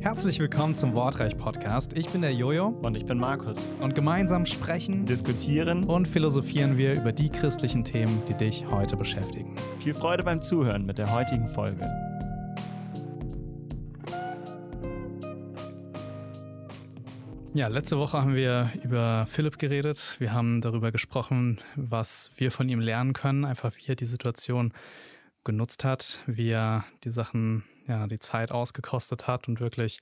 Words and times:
Herzlich 0.00 0.40
willkommen 0.40 0.74
zum 0.74 0.94
Wortreich 0.96 1.36
Podcast. 1.36 1.96
Ich 1.96 2.08
bin 2.08 2.22
der 2.22 2.32
Jojo 2.32 2.68
Und 2.82 2.96
ich 2.96 3.06
bin 3.06 3.18
Markus. 3.18 3.72
und 3.80 3.94
gemeinsam 3.94 4.46
sprechen 4.46 5.04
Diskutieren. 5.04 5.84
und 5.84 6.08
philosophieren 6.08 6.76
wir 6.78 6.94
über 6.94 7.12
die 7.12 7.28
christlichen 7.28 7.84
Themen, 7.84 8.22
die 8.28 8.34
dich 8.34 8.66
heute 8.70 8.96
beschäftigen. 8.96 9.54
Viel 9.78 9.94
Freude 9.94 10.24
beim 10.24 10.40
Zuhören 10.40 10.84
mit 10.84 10.98
der 10.98 11.12
heutigen 11.12 11.48
Folge. 11.48 12.09
Ja, 17.52 17.66
letzte 17.66 17.98
Woche 17.98 18.22
haben 18.22 18.36
wir 18.36 18.70
über 18.84 19.26
Philipp 19.28 19.58
geredet. 19.58 20.16
Wir 20.20 20.32
haben 20.32 20.60
darüber 20.60 20.92
gesprochen, 20.92 21.58
was 21.74 22.30
wir 22.36 22.52
von 22.52 22.68
ihm 22.68 22.78
lernen 22.78 23.12
können, 23.12 23.44
einfach 23.44 23.74
wie 23.76 23.88
er 23.88 23.96
die 23.96 24.06
Situation 24.06 24.72
genutzt 25.42 25.82
hat, 25.82 26.20
wie 26.26 26.50
er 26.50 26.84
die 27.02 27.10
Sachen, 27.10 27.64
ja, 27.88 28.06
die 28.06 28.20
Zeit 28.20 28.52
ausgekostet 28.52 29.26
hat 29.26 29.48
und 29.48 29.58
wirklich 29.58 29.98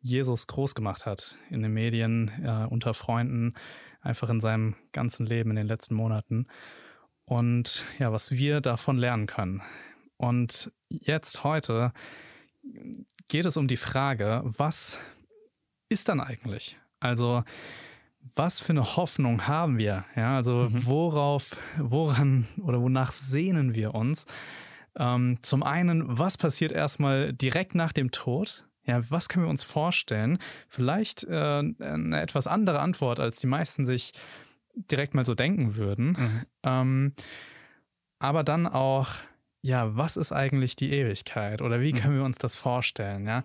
Jesus 0.00 0.48
groß 0.48 0.74
gemacht 0.74 1.06
hat 1.06 1.38
in 1.50 1.62
den 1.62 1.72
Medien, 1.72 2.32
äh, 2.42 2.66
unter 2.68 2.94
Freunden, 2.94 3.54
einfach 4.00 4.28
in 4.28 4.40
seinem 4.40 4.74
ganzen 4.90 5.24
Leben 5.24 5.50
in 5.50 5.56
den 5.56 5.66
letzten 5.66 5.94
Monaten. 5.94 6.48
Und 7.24 7.84
ja, 8.00 8.10
was 8.10 8.32
wir 8.32 8.60
davon 8.60 8.98
lernen 8.98 9.28
können. 9.28 9.62
Und 10.16 10.72
jetzt 10.88 11.44
heute 11.44 11.92
geht 13.28 13.46
es 13.46 13.56
um 13.56 13.68
die 13.68 13.76
Frage, 13.76 14.42
was 14.44 14.98
ist 15.88 16.08
dann 16.08 16.20
eigentlich? 16.20 16.76
Also, 17.00 17.44
was 18.34 18.60
für 18.60 18.70
eine 18.70 18.96
Hoffnung 18.96 19.46
haben 19.46 19.78
wir? 19.78 20.04
Ja, 20.16 20.36
also 20.36 20.68
Mhm. 20.70 20.86
worauf, 20.86 21.56
woran 21.78 22.46
oder 22.62 22.80
wonach 22.80 23.12
sehnen 23.12 23.74
wir 23.74 23.94
uns? 23.94 24.26
Ähm, 24.96 25.38
zum 25.42 25.62
einen, 25.62 26.18
was 26.18 26.36
passiert 26.36 26.72
erstmal 26.72 27.32
direkt 27.32 27.74
nach 27.74 27.92
dem 27.92 28.10
Tod? 28.10 28.66
Ja, 28.84 29.00
was 29.10 29.28
können 29.28 29.44
wir 29.44 29.50
uns 29.50 29.64
vorstellen? 29.64 30.38
Vielleicht 30.68 31.24
äh, 31.24 31.34
eine 31.80 32.20
etwas 32.20 32.46
andere 32.46 32.80
Antwort, 32.80 33.20
als 33.20 33.38
die 33.38 33.46
meisten 33.46 33.84
sich 33.84 34.12
direkt 34.74 35.14
mal 35.14 35.24
so 35.24 35.34
denken 35.34 35.76
würden. 35.76 36.16
Ähm, 36.62 37.12
aber 38.18 38.42
dann 38.44 38.66
auch, 38.66 39.10
ja, 39.62 39.96
was 39.96 40.16
ist 40.16 40.32
eigentlich 40.32 40.74
die 40.76 40.90
Ewigkeit 40.92 41.62
oder 41.62 41.80
wie 41.80 41.92
können 41.92 42.16
wir 42.16 42.24
uns 42.24 42.38
das 42.38 42.54
vorstellen? 42.54 43.26
Ja, 43.26 43.42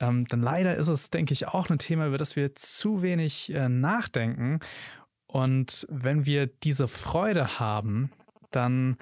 ähm, 0.00 0.26
dann 0.26 0.42
leider 0.42 0.76
ist 0.76 0.88
es, 0.88 1.10
denke 1.10 1.32
ich, 1.32 1.48
auch 1.48 1.70
ein 1.70 1.78
Thema, 1.78 2.06
über 2.06 2.18
das 2.18 2.36
wir 2.36 2.54
zu 2.54 3.02
wenig 3.02 3.52
äh, 3.52 3.68
nachdenken. 3.68 4.60
Und 5.26 5.86
wenn 5.90 6.24
wir 6.24 6.46
diese 6.46 6.88
Freude 6.88 7.58
haben, 7.58 8.10
dann 8.50 8.96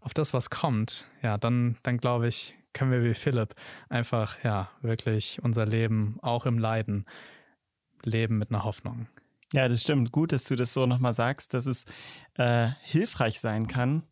auf 0.00 0.14
das, 0.14 0.34
was 0.34 0.50
kommt, 0.50 1.06
ja, 1.22 1.38
dann, 1.38 1.76
dann 1.82 1.98
glaube 1.98 2.28
ich, 2.28 2.56
können 2.72 2.90
wir 2.90 3.04
wie 3.04 3.14
Philipp 3.14 3.54
einfach, 3.88 4.42
ja, 4.44 4.70
wirklich 4.80 5.40
unser 5.42 5.66
Leben 5.66 6.18
auch 6.22 6.46
im 6.46 6.58
Leiden 6.58 7.06
leben 8.04 8.38
mit 8.38 8.50
einer 8.50 8.64
Hoffnung. 8.64 9.08
Ja, 9.52 9.68
das 9.68 9.82
stimmt. 9.82 10.12
Gut, 10.12 10.32
dass 10.32 10.44
du 10.44 10.56
das 10.56 10.72
so 10.72 10.86
nochmal 10.86 11.12
sagst, 11.12 11.52
dass 11.52 11.66
es 11.66 11.84
äh, 12.36 12.68
hilfreich 12.80 13.38
sein 13.38 13.66
kann, 13.66 14.02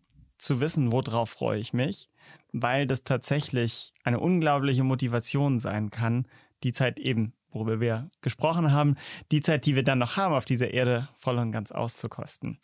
zu 0.40 0.60
wissen, 0.60 0.92
worauf 0.92 1.30
freue 1.30 1.58
ich 1.58 1.72
mich, 1.72 2.08
weil 2.52 2.86
das 2.86 3.04
tatsächlich 3.04 3.92
eine 4.04 4.20
unglaubliche 4.20 4.84
Motivation 4.84 5.58
sein 5.58 5.90
kann, 5.90 6.26
die 6.62 6.72
Zeit 6.72 6.98
eben, 6.98 7.32
worüber 7.50 7.80
wir 7.80 8.08
gesprochen 8.20 8.72
haben, 8.72 8.96
die 9.30 9.40
Zeit, 9.40 9.66
die 9.66 9.74
wir 9.74 9.82
dann 9.82 9.98
noch 9.98 10.16
haben 10.16 10.34
auf 10.34 10.44
dieser 10.44 10.72
Erde, 10.72 11.08
voll 11.16 11.38
und 11.38 11.52
ganz 11.52 11.72
auszukosten. 11.72 12.58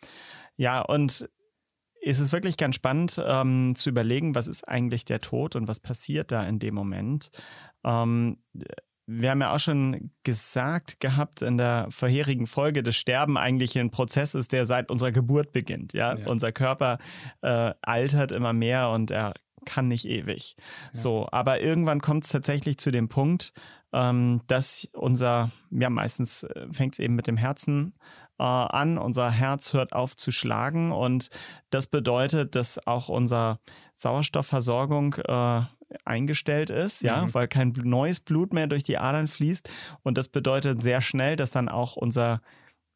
Ja, 0.55 0.81
und 0.81 1.29
es 2.01 2.19
ist 2.19 2.31
wirklich 2.31 2.57
ganz 2.57 2.75
spannend 2.75 3.21
ähm, 3.23 3.75
zu 3.75 3.89
überlegen, 3.89 4.35
was 4.35 4.47
ist 4.47 4.67
eigentlich 4.67 5.03
der 5.03 5.19
Tod 5.19 5.55
und 5.55 5.67
was 5.67 5.79
passiert 5.79 6.31
da 6.31 6.43
in 6.43 6.59
dem 6.59 6.73
Moment. 6.73 7.31
Ähm, 7.83 8.37
wir 9.09 9.31
haben 9.31 9.41
ja 9.41 9.55
auch 9.55 9.59
schon 9.59 10.11
gesagt 10.23 10.99
gehabt 10.99 11.41
in 11.41 11.57
der 11.57 11.87
vorherigen 11.89 12.45
Folge, 12.45 12.83
dass 12.83 12.95
Sterben 12.97 13.37
eigentlich 13.37 13.77
ein 13.79 13.89
Prozess 13.89 14.35
ist, 14.35 14.51
der 14.51 14.65
seit 14.65 14.91
unserer 14.91 15.11
Geburt 15.13 15.53
beginnt. 15.53 15.93
Ja, 15.93 16.15
Ja. 16.15 16.27
unser 16.27 16.51
Körper 16.51 16.97
äh, 17.41 17.73
altert 17.81 18.31
immer 18.33 18.51
mehr 18.53 18.89
und 18.89 19.09
er 19.09 19.33
kann 19.65 19.87
nicht 19.87 20.05
ewig. 20.05 20.55
So, 20.91 21.27
aber 21.31 21.61
irgendwann 21.61 22.01
kommt 22.01 22.25
es 22.25 22.31
tatsächlich 22.31 22.77
zu 22.77 22.91
dem 22.91 23.07
Punkt, 23.09 23.53
ähm, 23.93 24.41
dass 24.47 24.89
unser, 24.93 25.51
ja, 25.71 25.89
meistens 25.89 26.45
fängt 26.71 26.93
es 26.93 26.99
eben 26.99 27.15
mit 27.15 27.27
dem 27.27 27.37
Herzen 27.37 27.93
äh, 28.39 28.43
an, 28.43 28.97
unser 28.97 29.31
Herz 29.31 29.73
hört 29.73 29.93
auf 29.93 30.15
zu 30.15 30.31
schlagen 30.31 30.91
und 30.91 31.29
das 31.69 31.87
bedeutet, 31.87 32.55
dass 32.55 32.85
auch 32.85 33.07
unsere 33.09 33.59
Sauerstoffversorgung 33.93 35.15
äh, 35.15 35.61
eingestellt 36.07 36.69
ist, 36.69 37.03
ja, 37.03 37.25
Mhm. 37.25 37.33
weil 37.33 37.47
kein 37.47 37.73
neues 37.83 38.19
Blut 38.19 38.53
mehr 38.53 38.67
durch 38.67 38.83
die 38.83 38.97
Adern 38.97 39.27
fließt 39.27 39.69
und 40.03 40.17
das 40.17 40.27
bedeutet 40.27 40.81
sehr 40.81 41.01
schnell, 41.01 41.35
dass 41.35 41.51
dann 41.51 41.69
auch 41.69 41.95
unser 41.95 42.41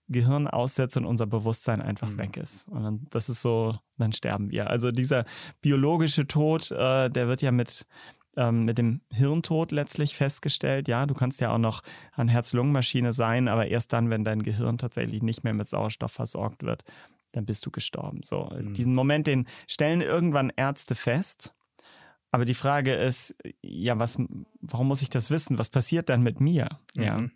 Gehirn 0.08 0.48
aussetzt 0.48 0.98
und 0.98 1.06
unser 1.06 1.26
Bewusstsein 1.26 1.82
einfach 1.82 2.10
Mhm. 2.10 2.18
weg 2.18 2.38
ist. 2.38 2.68
Und 2.68 2.84
dann, 2.84 3.08
das 3.12 3.30
ist 3.30 3.42
so, 3.42 3.78
dann 3.98 4.12
sterben 4.12 4.52
wir. 4.52 4.70
Also 4.70 4.92
dieser 4.92 5.26
biologische 5.62 6.28
Tod, 6.28 6.70
äh, 6.72 7.10
der 7.10 7.28
wird 7.30 7.42
ja 7.42 7.52
mit, 7.52 7.86
ähm, 8.36 8.66
mit 8.66 8.78
dem 8.78 9.02
Hirntod 9.10 9.72
letztlich 9.72 10.16
festgestellt. 10.16 10.88
Ja, 10.90 11.06
du 11.06 11.14
kannst 11.14 11.40
ja 11.40 11.54
auch 11.54 11.58
noch 11.58 11.82
an 12.14 12.28
Herz-Lungen-Maschine 12.28 13.14
sein, 13.14 13.48
aber 13.48 13.68
erst 13.68 13.94
dann, 13.94 14.10
wenn 14.10 14.24
dein 14.26 14.44
Gehirn 14.44 14.78
tatsächlich 14.78 15.22
nicht 15.22 15.44
mehr 15.46 15.54
mit 15.54 15.68
Sauerstoff 15.68 16.12
versorgt 16.12 16.64
wird, 16.64 16.84
dann 17.34 17.46
bist 17.46 17.66
du 17.66 17.72
gestorben. 17.72 18.22
So, 18.24 18.50
Mhm. 18.54 18.74
diesen 18.74 18.94
Moment, 18.94 19.28
den 19.28 19.46
stellen 19.68 20.02
irgendwann 20.02 20.52
Ärzte 20.58 20.96
fest. 20.96 21.54
Aber 22.32 22.46
die 22.46 22.54
Frage 22.54 22.94
ist, 22.94 23.36
ja, 23.62 24.00
was, 24.00 24.18
warum 24.62 24.88
muss 24.88 25.02
ich 25.02 25.10
das 25.10 25.30
wissen? 25.30 25.60
Was 25.60 25.70
passiert 25.70 26.10
dann 26.10 26.24
mit 26.24 26.40
mir? 26.40 26.70
Ja. 26.96 27.18
Mhm. 27.18 27.32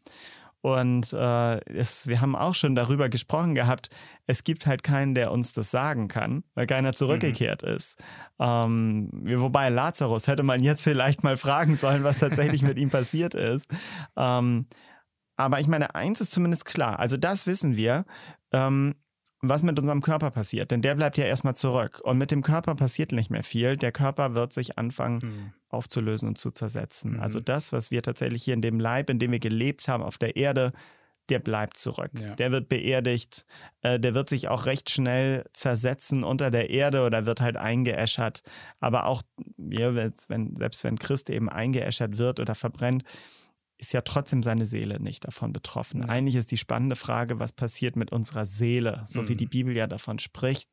Und 0.62 1.14
äh, 1.14 1.60
es, 1.72 2.08
wir 2.08 2.22
haben 2.22 2.36
auch 2.36 2.56
schon 2.56 2.74
darüber 2.74 3.08
gesprochen 3.08 3.54
gehabt, 3.54 3.90
es 4.26 4.44
gibt 4.44 4.66
halt 4.66 4.82
keinen, 4.82 5.14
der 5.14 5.32
uns 5.32 5.54
das 5.54 5.70
sagen 5.70 6.08
kann, 6.08 6.44
weil 6.56 6.66
keiner 6.66 6.94
zurückgekehrt 6.94 7.62
ist. 7.62 8.04
Ähm, 8.40 9.10
wobei 9.14 9.70
Lazarus 9.70 10.28
hätte 10.28 10.42
man 10.42 10.64
jetzt 10.64 10.84
vielleicht 10.84 11.24
mal 11.24 11.38
fragen 11.38 11.76
sollen, 11.76 12.04
was 12.04 12.18
tatsächlich 12.18 12.64
mit 12.64 12.80
ihm 12.80 12.90
passiert 12.90 13.36
ist. 13.36 13.70
Ähm, 14.18 14.66
aber 15.36 15.60
ich 15.60 15.68
meine, 15.68 15.94
eins 15.94 16.20
ist 16.20 16.32
zumindest 16.32 16.66
klar, 16.66 16.98
also 16.98 17.16
das 17.16 17.46
wissen 17.46 17.76
wir, 17.76 18.06
ähm, 18.52 18.96
was 19.50 19.64
mit 19.64 19.80
unserem 19.80 20.02
Körper 20.02 20.32
passiert, 20.32 20.72
denn 20.72 20.82
der 20.82 20.96
bleibt 20.96 21.18
ja 21.18 21.26
erstmal 21.26 21.56
zurück. 21.56 22.00
Und 22.04 22.18
mit 22.18 22.32
dem 22.32 22.42
Körper 22.42 22.76
passiert 22.76 23.12
nicht 23.12 23.30
mehr 23.30 23.44
viel. 23.44 23.78
Der 23.78 23.92
Körper 23.92 24.36
wird 24.36 24.54
sich 24.54 24.78
anfangen, 24.78 25.20
Mhm. 25.24 25.54
aufzulösen 25.70 26.30
und 26.30 26.38
zu 26.38 26.52
zersetzen. 26.52 27.14
Mhm. 27.14 27.20
Also 27.22 27.40
das, 27.40 27.74
was 27.74 27.92
wir 27.92 28.02
tatsächlich 28.02 28.44
hier 28.44 28.54
in 28.54 28.62
dem 28.62 28.80
Leib, 28.80 29.10
in 29.10 29.20
dem 29.20 29.32
wir 29.32 29.40
gelebt 29.40 29.88
haben 29.88 30.04
auf 30.04 30.18
der 30.18 30.36
Erde, 30.36 30.72
der 31.30 31.40
bleibt 31.40 31.78
zurück. 31.78 32.12
Ja. 32.20 32.36
Der 32.36 32.52
wird 32.52 32.70
beerdigt, 32.70 33.48
äh, 33.82 34.00
der 34.00 34.14
wird 34.14 34.30
sich 34.30 34.48
auch 34.48 34.68
recht 34.68 34.92
schnell 34.92 35.44
zersetzen 35.54 36.24
unter 36.24 36.52
der 36.52 36.70
Erde 36.70 37.04
oder 37.04 37.26
wird 37.26 37.42
halt 37.42 37.58
eingeäschert. 37.58 38.44
Aber 38.80 39.08
auch, 39.08 39.24
ja, 39.58 39.96
wenn, 39.96 40.56
selbst 40.56 40.84
wenn 40.84 41.00
Christ 41.00 41.32
eben 41.32 41.50
eingeäschert 41.50 42.20
wird 42.20 42.40
oder 42.40 42.54
verbrennt, 42.54 43.04
ist 43.78 43.92
ja 43.94 44.02
trotzdem 44.02 44.42
seine 44.42 44.66
Seele 44.66 45.00
nicht 45.02 45.26
davon 45.28 45.52
betroffen. 45.52 46.02
Ja. 46.02 46.08
Eigentlich 46.10 46.36
ist 46.36 46.52
die 46.52 46.58
spannende 46.58 46.96
Frage, 46.96 47.40
was 47.40 47.52
passiert 47.52 47.96
mit 47.98 48.12
unserer 48.12 48.46
Seele, 48.46 49.02
so 49.06 49.28
wie 49.28 49.34
Mhm. 49.34 49.38
die 49.38 49.46
Bibel 49.48 49.76
ja 49.76 49.86
davon 49.88 50.18
spricht. 50.20 50.70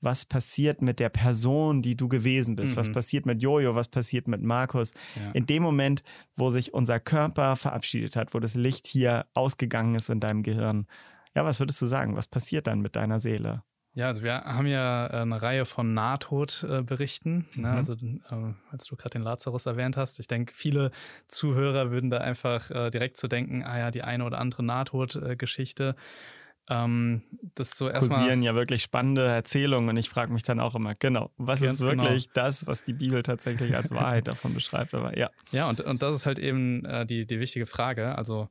Was 0.00 0.24
passiert 0.24 0.80
mit 0.80 1.00
der 1.00 1.08
Person, 1.08 1.82
die 1.82 1.96
du 1.96 2.08
gewesen 2.08 2.54
bist? 2.56 2.76
Was 2.76 2.88
Mhm. 2.88 2.92
passiert 2.92 3.26
mit 3.26 3.42
Jojo? 3.42 3.74
Was 3.74 3.88
passiert 3.88 4.28
mit 4.28 4.42
Markus? 4.42 4.92
Ja. 5.16 5.32
In 5.32 5.46
dem 5.46 5.62
Moment, 5.64 6.02
wo 6.36 6.48
sich 6.48 6.72
unser 6.72 7.00
Körper 7.00 7.56
verabschiedet 7.56 8.14
hat, 8.16 8.34
wo 8.34 8.38
das 8.40 8.54
Licht 8.54 8.86
hier 8.86 9.26
ausgegangen 9.34 9.94
ist 9.96 10.08
in 10.08 10.20
deinem 10.20 10.42
Gehirn, 10.44 10.86
ja, 11.34 11.44
was 11.44 11.58
würdest 11.60 11.82
du 11.82 11.86
sagen? 11.86 12.16
Was 12.16 12.28
passiert 12.28 12.68
dann 12.68 12.80
mit 12.80 12.94
deiner 12.94 13.18
Seele? 13.18 13.62
Ja, 13.94 14.08
also 14.08 14.22
wir 14.22 14.40
haben 14.40 14.66
ja 14.66 15.06
äh, 15.06 15.22
eine 15.22 15.40
Reihe 15.40 15.64
von 15.64 15.94
Nahtodberichten. 15.94 17.46
Ne? 17.54 17.68
Mhm. 17.68 17.76
Also 17.76 17.92
äh, 17.94 18.54
als 18.70 18.86
du 18.86 18.96
gerade 18.96 19.10
den 19.10 19.22
Lazarus 19.22 19.66
erwähnt 19.66 19.96
hast, 19.96 20.18
ich 20.18 20.26
denke, 20.26 20.52
viele 20.52 20.90
Zuhörer 21.28 21.92
würden 21.92 22.10
da 22.10 22.18
einfach 22.18 22.70
äh, 22.70 22.90
direkt 22.90 23.16
zu 23.16 23.28
denken, 23.28 23.62
ah 23.62 23.78
ja, 23.78 23.90
die 23.92 24.02
eine 24.02 24.24
oder 24.24 24.38
andere 24.38 24.64
Nahtodgeschichte. 24.64 25.94
Ähm, 26.68 27.22
das 27.54 27.76
so 27.76 27.88
erstmal. 27.88 28.18
Kursieren 28.18 28.42
ja 28.42 28.54
wirklich 28.54 28.82
spannende 28.82 29.26
Erzählungen 29.26 29.90
und 29.90 29.96
ich 29.96 30.08
frage 30.08 30.32
mich 30.32 30.42
dann 30.42 30.58
auch 30.58 30.74
immer, 30.74 30.94
genau, 30.94 31.30
was 31.36 31.62
ist 31.62 31.80
wirklich 31.82 32.30
das, 32.32 32.66
was 32.66 32.82
die 32.84 32.94
Bibel 32.94 33.22
tatsächlich 33.22 33.76
als 33.76 33.90
Wahrheit 33.92 34.26
davon 34.26 34.54
beschreibt? 34.54 34.94
Aber 34.94 35.16
ja. 35.16 35.30
Ja, 35.52 35.68
und, 35.68 35.82
und 35.82 36.02
das 36.02 36.16
ist 36.16 36.26
halt 36.26 36.40
eben 36.40 36.84
äh, 36.84 37.06
die, 37.06 37.26
die 37.26 37.38
wichtige 37.38 37.66
Frage. 37.66 38.16
Also 38.16 38.48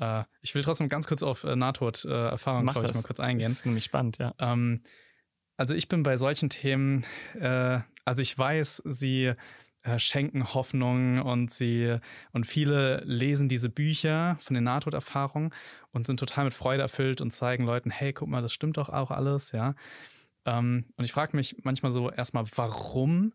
äh, 0.00 0.24
ich 0.40 0.54
will 0.54 0.62
trotzdem 0.62 0.88
ganz 0.88 1.06
kurz 1.06 1.22
auf 1.22 1.44
äh, 1.44 1.56
Nahtoderfahrungen, 1.56 2.64
Mach 2.64 2.74
glaube 2.74 2.88
ich, 2.88 2.94
mal 2.94 3.02
kurz 3.02 3.20
eingehen. 3.20 3.48
Das 3.48 3.58
ist 3.58 3.66
nämlich 3.66 3.84
spannend, 3.84 4.18
ja. 4.18 4.34
Ähm, 4.38 4.82
also 5.56 5.74
ich 5.74 5.88
bin 5.88 6.02
bei 6.02 6.16
solchen 6.16 6.50
Themen, 6.50 7.04
äh, 7.38 7.80
also 8.04 8.22
ich 8.22 8.36
weiß, 8.36 8.82
sie 8.86 9.34
äh, 9.84 9.98
schenken 9.98 10.54
Hoffnung 10.54 11.20
und 11.20 11.50
sie 11.50 11.98
und 12.32 12.46
viele 12.46 13.02
lesen 13.04 13.48
diese 13.48 13.68
Bücher 13.68 14.36
von 14.40 14.54
den 14.54 14.64
Nahtoderfahrungen 14.64 15.52
und 15.92 16.06
sind 16.06 16.18
total 16.18 16.44
mit 16.44 16.54
Freude 16.54 16.82
erfüllt 16.82 17.20
und 17.20 17.32
zeigen 17.32 17.64
Leuten, 17.64 17.90
hey, 17.90 18.12
guck 18.12 18.28
mal, 18.28 18.42
das 18.42 18.52
stimmt 18.52 18.78
doch 18.78 18.88
auch 18.88 19.10
alles, 19.10 19.52
ja. 19.52 19.74
Ähm, 20.46 20.86
und 20.96 21.04
ich 21.04 21.12
frage 21.12 21.36
mich 21.36 21.56
manchmal 21.62 21.92
so 21.92 22.10
erstmal, 22.10 22.44
warum 22.56 23.32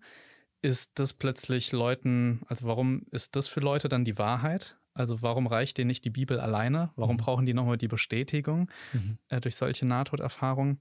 ist 0.61 0.99
das 0.99 1.13
plötzlich 1.13 1.71
Leuten, 1.71 2.41
also 2.47 2.67
warum 2.67 3.03
ist 3.11 3.35
das 3.35 3.47
für 3.47 3.61
Leute 3.61 3.87
dann 3.87 4.03
die 4.03 4.17
Wahrheit? 4.17 4.77
Also 4.99 5.21
warum 5.21 5.47
reicht 5.47 5.77
denen 5.77 5.87
nicht 5.87 6.03
die 6.03 6.09
Bibel 6.09 6.39
alleine? 6.39 6.91
Warum 6.95 7.15
mhm. 7.15 7.21
brauchen 7.21 7.45
die 7.45 7.53
nochmal 7.53 7.77
die 7.77 7.87
Bestätigung 7.87 8.69
mhm. 8.91 9.17
äh, 9.29 9.39
durch 9.39 9.55
solche 9.55 9.85
Nahtoderfahrungen? 9.85 10.79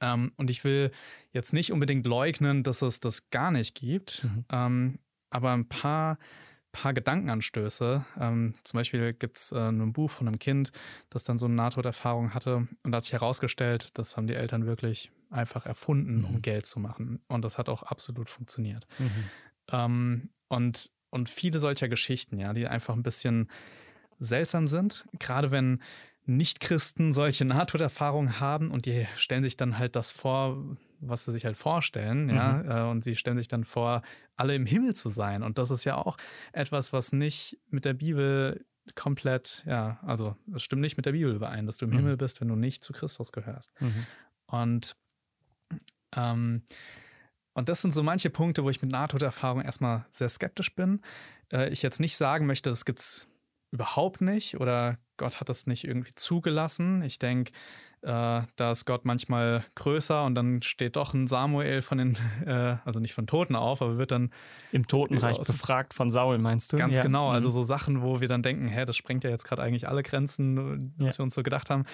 Ähm, 0.00 0.32
und 0.36 0.50
ich 0.50 0.62
will 0.62 0.90
jetzt 1.32 1.52
nicht 1.54 1.72
unbedingt 1.72 2.06
leugnen, 2.06 2.62
dass 2.62 2.82
es 2.82 3.00
das 3.00 3.30
gar 3.30 3.50
nicht 3.50 3.74
gibt, 3.74 4.24
mhm. 4.24 4.44
ähm, 4.52 4.98
aber 5.30 5.52
ein 5.52 5.66
paar, 5.66 6.18
paar 6.70 6.92
Gedankenanstöße. 6.92 8.04
Ähm, 8.20 8.52
zum 8.62 8.78
Beispiel 8.78 9.14
gibt 9.14 9.38
es 9.38 9.52
äh, 9.52 9.58
ein 9.58 9.94
Buch 9.94 10.10
von 10.10 10.28
einem 10.28 10.38
Kind, 10.38 10.70
das 11.08 11.24
dann 11.24 11.38
so 11.38 11.46
eine 11.46 11.54
Nahtoderfahrung 11.54 12.34
hatte 12.34 12.68
und 12.82 12.92
da 12.92 12.96
hat 12.96 13.04
sich 13.04 13.14
herausgestellt, 13.14 13.96
das 13.98 14.18
haben 14.18 14.26
die 14.26 14.34
Eltern 14.34 14.66
wirklich 14.66 15.10
einfach 15.30 15.64
erfunden, 15.64 16.24
um 16.24 16.34
mhm. 16.34 16.42
Geld 16.42 16.66
zu 16.66 16.78
machen. 16.78 17.20
Und 17.28 17.42
das 17.42 17.56
hat 17.56 17.70
auch 17.70 17.84
absolut 17.84 18.28
funktioniert. 18.28 18.86
Mhm. 18.98 19.24
Ähm, 19.72 20.30
und, 20.48 20.90
und 21.10 21.28
viele 21.28 21.58
solcher 21.58 21.88
Geschichten, 21.88 22.38
ja, 22.38 22.52
die 22.52 22.66
einfach 22.66 22.94
ein 22.94 23.02
bisschen 23.02 23.48
seltsam 24.18 24.66
sind, 24.66 25.06
gerade 25.18 25.50
wenn 25.50 25.80
Nichtchristen 26.26 27.12
solche 27.12 27.44
Nahtoderfahrungen 27.46 28.40
haben 28.40 28.70
und 28.70 28.86
die 28.86 29.06
stellen 29.16 29.42
sich 29.42 29.56
dann 29.56 29.78
halt 29.78 29.96
das 29.96 30.12
vor, 30.12 30.76
was 31.00 31.24
sie 31.24 31.32
sich 31.32 31.44
halt 31.44 31.58
vorstellen, 31.58 32.24
mhm. 32.24 32.34
ja, 32.34 32.86
äh, 32.86 32.90
und 32.90 33.02
sie 33.02 33.16
stellen 33.16 33.38
sich 33.38 33.48
dann 33.48 33.64
vor, 33.64 34.02
alle 34.36 34.54
im 34.54 34.66
Himmel 34.66 34.94
zu 34.94 35.08
sein. 35.08 35.42
Und 35.42 35.58
das 35.58 35.70
ist 35.70 35.84
ja 35.84 35.96
auch 35.96 36.16
etwas, 36.52 36.92
was 36.92 37.12
nicht 37.12 37.58
mit 37.70 37.84
der 37.84 37.94
Bibel 37.94 38.64
komplett, 38.94 39.64
ja, 39.66 39.98
also 40.02 40.36
es 40.54 40.62
stimmt 40.62 40.82
nicht 40.82 40.96
mit 40.96 41.06
der 41.06 41.12
Bibel 41.12 41.34
überein, 41.34 41.66
dass 41.66 41.78
du 41.78 41.86
im 41.86 41.92
mhm. 41.92 41.96
Himmel 41.96 42.16
bist, 42.16 42.40
wenn 42.40 42.48
du 42.48 42.56
nicht 42.56 42.84
zu 42.84 42.92
Christus 42.92 43.32
gehörst. 43.32 43.72
Mhm. 43.80 44.06
Und 44.46 44.96
ähm, 46.16 46.62
und 47.54 47.68
das 47.68 47.82
sind 47.82 47.92
so 47.92 48.02
manche 48.02 48.30
Punkte, 48.30 48.64
wo 48.64 48.70
ich 48.70 48.82
mit 48.82 48.90
Nahtoderfahrung 48.90 49.62
erstmal 49.62 50.06
sehr 50.10 50.28
skeptisch 50.28 50.74
bin. 50.74 51.00
Äh, 51.52 51.70
ich 51.70 51.82
jetzt 51.82 52.00
nicht 52.00 52.16
sagen 52.16 52.46
möchte, 52.46 52.70
das 52.70 52.84
gibt 52.84 53.00
es 53.00 53.26
überhaupt 53.72 54.20
nicht 54.20 54.58
oder 54.60 54.98
Gott 55.16 55.40
hat 55.40 55.48
das 55.48 55.66
nicht 55.66 55.84
irgendwie 55.84 56.14
zugelassen. 56.14 57.02
Ich 57.02 57.18
denke, 57.18 57.52
äh, 58.02 58.42
da 58.56 58.70
ist 58.70 58.86
Gott 58.86 59.04
manchmal 59.04 59.64
größer 59.74 60.24
und 60.24 60.34
dann 60.34 60.62
steht 60.62 60.96
doch 60.96 61.12
ein 61.12 61.26
Samuel 61.26 61.82
von 61.82 61.98
den, 61.98 62.16
äh, 62.46 62.76
also 62.84 63.00
nicht 63.00 63.14
von 63.14 63.26
Toten 63.26 63.54
auf, 63.54 63.82
aber 63.82 63.98
wird 63.98 64.12
dann 64.12 64.32
im 64.72 64.88
Totenreich 64.88 65.38
befragt 65.40 65.92
von 65.92 66.10
Saul, 66.10 66.38
meinst 66.38 66.72
du? 66.72 66.76
Ganz 66.76 66.96
ja. 66.96 67.02
genau. 67.02 67.30
Also 67.30 67.48
mhm. 67.48 67.52
so 67.52 67.62
Sachen, 67.62 68.02
wo 68.02 68.20
wir 68.20 68.28
dann 68.28 68.42
denken, 68.42 68.68
hä, 68.68 68.84
das 68.84 68.96
sprengt 68.96 69.24
ja 69.24 69.30
jetzt 69.30 69.44
gerade 69.44 69.62
eigentlich 69.62 69.88
alle 69.88 70.02
Grenzen, 70.02 70.92
was 70.98 71.16
ja. 71.16 71.18
wir 71.18 71.24
uns 71.24 71.34
so 71.34 71.42
gedacht 71.42 71.68
haben. 71.68 71.84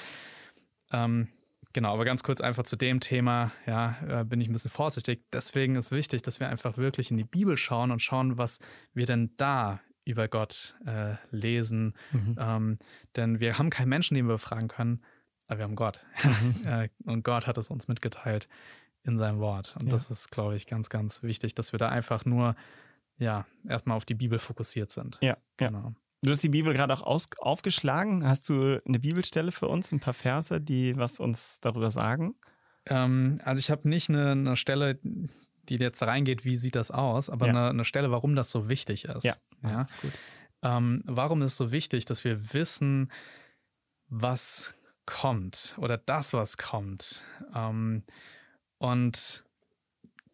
Ähm, 0.93 1.29
Genau, 1.77 1.93
aber 1.93 2.07
ganz 2.07 2.23
kurz 2.23 2.41
einfach 2.41 2.63
zu 2.63 2.75
dem 2.75 3.01
Thema, 3.01 3.53
ja, 3.67 3.99
äh, 4.09 4.25
bin 4.25 4.41
ich 4.41 4.49
ein 4.49 4.53
bisschen 4.55 4.71
vorsichtig. 4.71 5.27
Deswegen 5.31 5.77
ist 5.77 5.93
wichtig, 5.93 6.23
dass 6.23 6.41
wir 6.41 6.49
einfach 6.49 6.79
wirklich 6.79 7.11
in 7.11 7.19
die 7.19 7.25
Bibel 7.25 7.55
schauen 7.59 7.91
und 7.91 8.01
schauen, 8.01 8.39
was 8.39 8.61
wir 8.95 9.05
denn 9.05 9.35
da 9.37 9.83
über 10.07 10.27
Gott 10.27 10.75
äh, 10.87 11.17
lesen. 11.31 11.93
Mhm. 12.13 12.37
Ähm, 12.41 12.79
denn 13.15 13.41
wir 13.41 13.59
haben 13.59 13.69
keinen 13.69 13.91
Menschen, 13.91 14.15
den 14.15 14.27
wir 14.27 14.37
befragen 14.37 14.69
können, 14.69 15.03
aber 15.49 15.59
wir 15.59 15.65
haben 15.65 15.77
Gott. 15.77 16.01
Mhm. 16.25 16.63
Äh, 16.67 16.89
und 17.05 17.25
Gott 17.25 17.47
hat 17.47 17.59
es 17.59 17.69
uns 17.69 17.89
mitgeteilt 17.89 18.49
in 19.03 19.19
seinem 19.19 19.41
Wort. 19.41 19.77
Und 19.79 19.85
ja. 19.85 19.91
das 19.91 20.11
ist, 20.11 20.31
glaube 20.31 20.57
ich, 20.57 20.67
ganz, 20.67 20.89
ganz 20.89 21.23
wichtig, 21.23 21.55
dass 21.55 21.73
wir 21.73 21.79
da 21.79 21.91
einfach 21.91 22.25
nur, 22.25 22.57
ja, 23.19 23.45
erstmal 23.69 23.99
auf 23.99 24.07
die 24.07 24.15
Bibel 24.15 24.39
fokussiert 24.39 24.91
sind. 24.91 25.19
Ja, 25.21 25.37
genau. 25.59 25.95
Du 26.27 26.33
hast 26.33 26.43
die 26.43 26.49
Bibel 26.49 26.75
gerade 26.75 26.93
auch 26.93 27.03
aus, 27.03 27.27
aufgeschlagen. 27.39 28.27
Hast 28.27 28.49
du 28.49 28.81
eine 28.85 28.99
Bibelstelle 28.99 29.53
für 29.53 29.69
uns, 29.69 29.93
ein 29.93 30.01
paar 30.01 30.13
Verse, 30.13 30.61
die 30.61 30.97
was 30.97 31.21
uns 31.21 31.61
darüber 31.61 31.89
sagen? 31.89 32.35
Ähm, 32.87 33.37
also 33.45 33.61
ich 33.61 33.71
habe 33.71 33.89
nicht 33.89 34.09
eine, 34.09 34.33
eine, 34.33 34.57
Stelle, 34.57 34.99
die 35.05 35.77
jetzt 35.77 36.03
reingeht, 36.03 36.45
wie 36.45 36.57
sieht 36.57 36.75
das 36.75 36.91
aus, 36.91 37.31
aber 37.31 37.47
ja. 37.47 37.53
eine, 37.53 37.69
eine, 37.69 37.85
Stelle, 37.85 38.11
warum 38.11 38.35
das 38.35 38.51
so 38.51 38.69
wichtig 38.69 39.05
ist. 39.05 39.23
Ja, 39.23 39.37
ja. 39.63 39.83
ist 39.83 40.01
gut. 40.01 40.11
Ähm, 40.63 41.05
warum 41.07 41.43
ist 41.43 41.53
es 41.53 41.59
so 41.59 41.71
wichtig, 41.71 42.07
dass 42.07 42.25
wir 42.25 42.53
wissen, 42.53 43.13
was 44.09 44.75
kommt 45.05 45.77
oder 45.79 45.97
das, 45.97 46.33
was 46.33 46.59
kommt? 46.59 47.23
Ähm, 47.55 48.03
und 48.79 49.45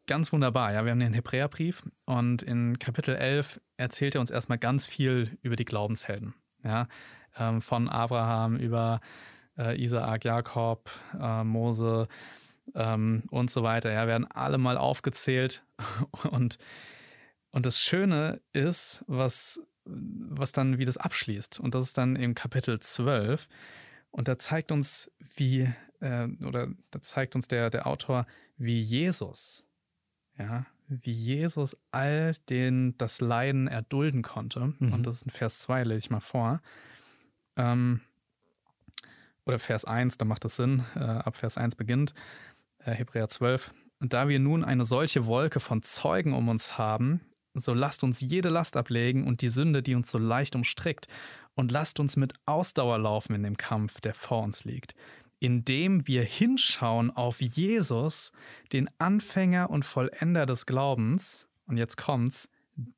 ganz 0.06 0.32
wunderbar. 0.32 0.72
Ja, 0.72 0.86
wir 0.86 0.92
haben 0.92 1.00
den 1.00 1.12
Hebräerbrief 1.12 1.82
und 2.06 2.42
in 2.42 2.78
Kapitel 2.78 3.14
11 3.14 3.60
erzählt 3.82 4.14
er 4.14 4.20
uns 4.20 4.30
erstmal 4.30 4.58
ganz 4.58 4.86
viel 4.86 5.36
über 5.42 5.56
die 5.56 5.64
Glaubenshelden. 5.64 6.34
Ja, 6.64 6.88
ähm, 7.36 7.60
von 7.60 7.88
Abraham 7.88 8.56
über 8.56 9.00
äh, 9.58 9.82
Isaak, 9.82 10.24
Jakob, 10.24 10.90
äh, 11.20 11.44
Mose 11.44 12.08
ähm, 12.74 13.24
und 13.30 13.50
so 13.50 13.62
weiter. 13.62 13.92
Ja, 13.92 14.06
werden 14.06 14.30
alle 14.30 14.58
mal 14.58 14.78
aufgezählt 14.78 15.64
und 16.30 16.58
und 17.54 17.66
das 17.66 17.80
Schöne 17.80 18.40
ist, 18.54 19.04
was, 19.06 19.60
was 19.84 20.52
dann, 20.52 20.78
wie 20.78 20.86
das 20.86 20.96
abschließt. 20.96 21.60
Und 21.60 21.74
das 21.74 21.84
ist 21.84 21.98
dann 21.98 22.16
im 22.16 22.34
Kapitel 22.34 22.80
12. 22.80 23.46
Und 24.10 24.26
da 24.26 24.38
zeigt 24.38 24.72
uns, 24.72 25.12
wie, 25.36 25.70
äh, 26.00 26.28
oder 26.46 26.68
da 26.90 27.02
zeigt 27.02 27.34
uns 27.34 27.48
der, 27.48 27.68
der 27.68 27.86
Autor, 27.86 28.26
wie 28.56 28.80
Jesus 28.80 29.68
ja, 30.38 30.66
wie 31.02 31.12
Jesus 31.12 31.76
all 31.90 32.34
den 32.48 32.96
das 32.98 33.20
Leiden 33.20 33.68
erdulden 33.68 34.22
konnte. 34.22 34.74
Mhm. 34.78 34.92
Und 34.92 35.06
das 35.06 35.16
ist 35.16 35.22
in 35.22 35.30
Vers 35.30 35.60
2, 35.60 35.84
lese 35.84 36.06
ich 36.06 36.10
mal 36.10 36.20
vor. 36.20 36.60
Ähm, 37.56 38.00
oder 39.44 39.58
Vers 39.58 39.84
1, 39.84 40.18
da 40.18 40.24
macht 40.24 40.44
das 40.44 40.56
Sinn, 40.56 40.84
äh, 40.94 41.00
ab 41.00 41.36
Vers 41.36 41.58
1 41.58 41.74
beginnt, 41.74 42.14
äh, 42.78 42.92
Hebräer 42.92 43.28
12. 43.28 43.72
Und 44.00 44.12
da 44.12 44.28
wir 44.28 44.38
nun 44.38 44.64
eine 44.64 44.84
solche 44.84 45.26
Wolke 45.26 45.60
von 45.60 45.82
Zeugen 45.82 46.32
um 46.34 46.48
uns 46.48 46.78
haben, 46.78 47.20
so 47.54 47.74
lasst 47.74 48.02
uns 48.02 48.20
jede 48.20 48.48
Last 48.48 48.76
ablegen 48.76 49.26
und 49.26 49.42
die 49.42 49.48
Sünde, 49.48 49.82
die 49.82 49.94
uns 49.94 50.10
so 50.10 50.18
leicht 50.18 50.54
umstrickt, 50.54 51.06
und 51.54 51.70
lasst 51.70 52.00
uns 52.00 52.16
mit 52.16 52.32
Ausdauer 52.46 52.98
laufen 52.98 53.34
in 53.34 53.42
dem 53.42 53.58
Kampf, 53.58 54.00
der 54.00 54.14
vor 54.14 54.42
uns 54.42 54.64
liegt 54.64 54.94
indem 55.42 56.06
wir 56.06 56.22
hinschauen 56.22 57.10
auf 57.10 57.40
Jesus, 57.40 58.30
den 58.72 58.88
Anfänger 58.98 59.70
und 59.70 59.84
Vollender 59.84 60.46
des 60.46 60.66
Glaubens, 60.66 61.48
und 61.66 61.78
jetzt 61.78 61.96
kommt's, 61.96 62.48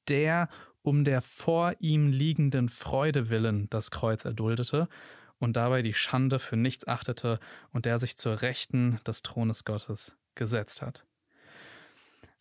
der 0.08 0.50
um 0.82 1.05
der 1.05 1.23
vor 1.23 1.73
ihm 1.79 2.08
liegenden 2.08 2.69
Freude 2.69 3.31
willen 3.31 3.70
das 3.70 3.91
Kreuz 3.91 4.26
erduldete 4.26 4.91
und 5.38 5.56
dabei 5.56 5.81
die 5.81 5.94
Schande 5.94 6.38
für 6.38 6.58
nichts 6.58 6.87
achtete 6.87 7.41
und 7.73 7.87
der 7.87 7.99
sich 7.99 8.19
zur 8.19 8.43
Rechten 8.43 9.00
des 9.06 9.23
Thrones 9.23 9.64
Gottes 9.64 10.19
gesetzt 10.35 10.82
hat. 10.82 11.06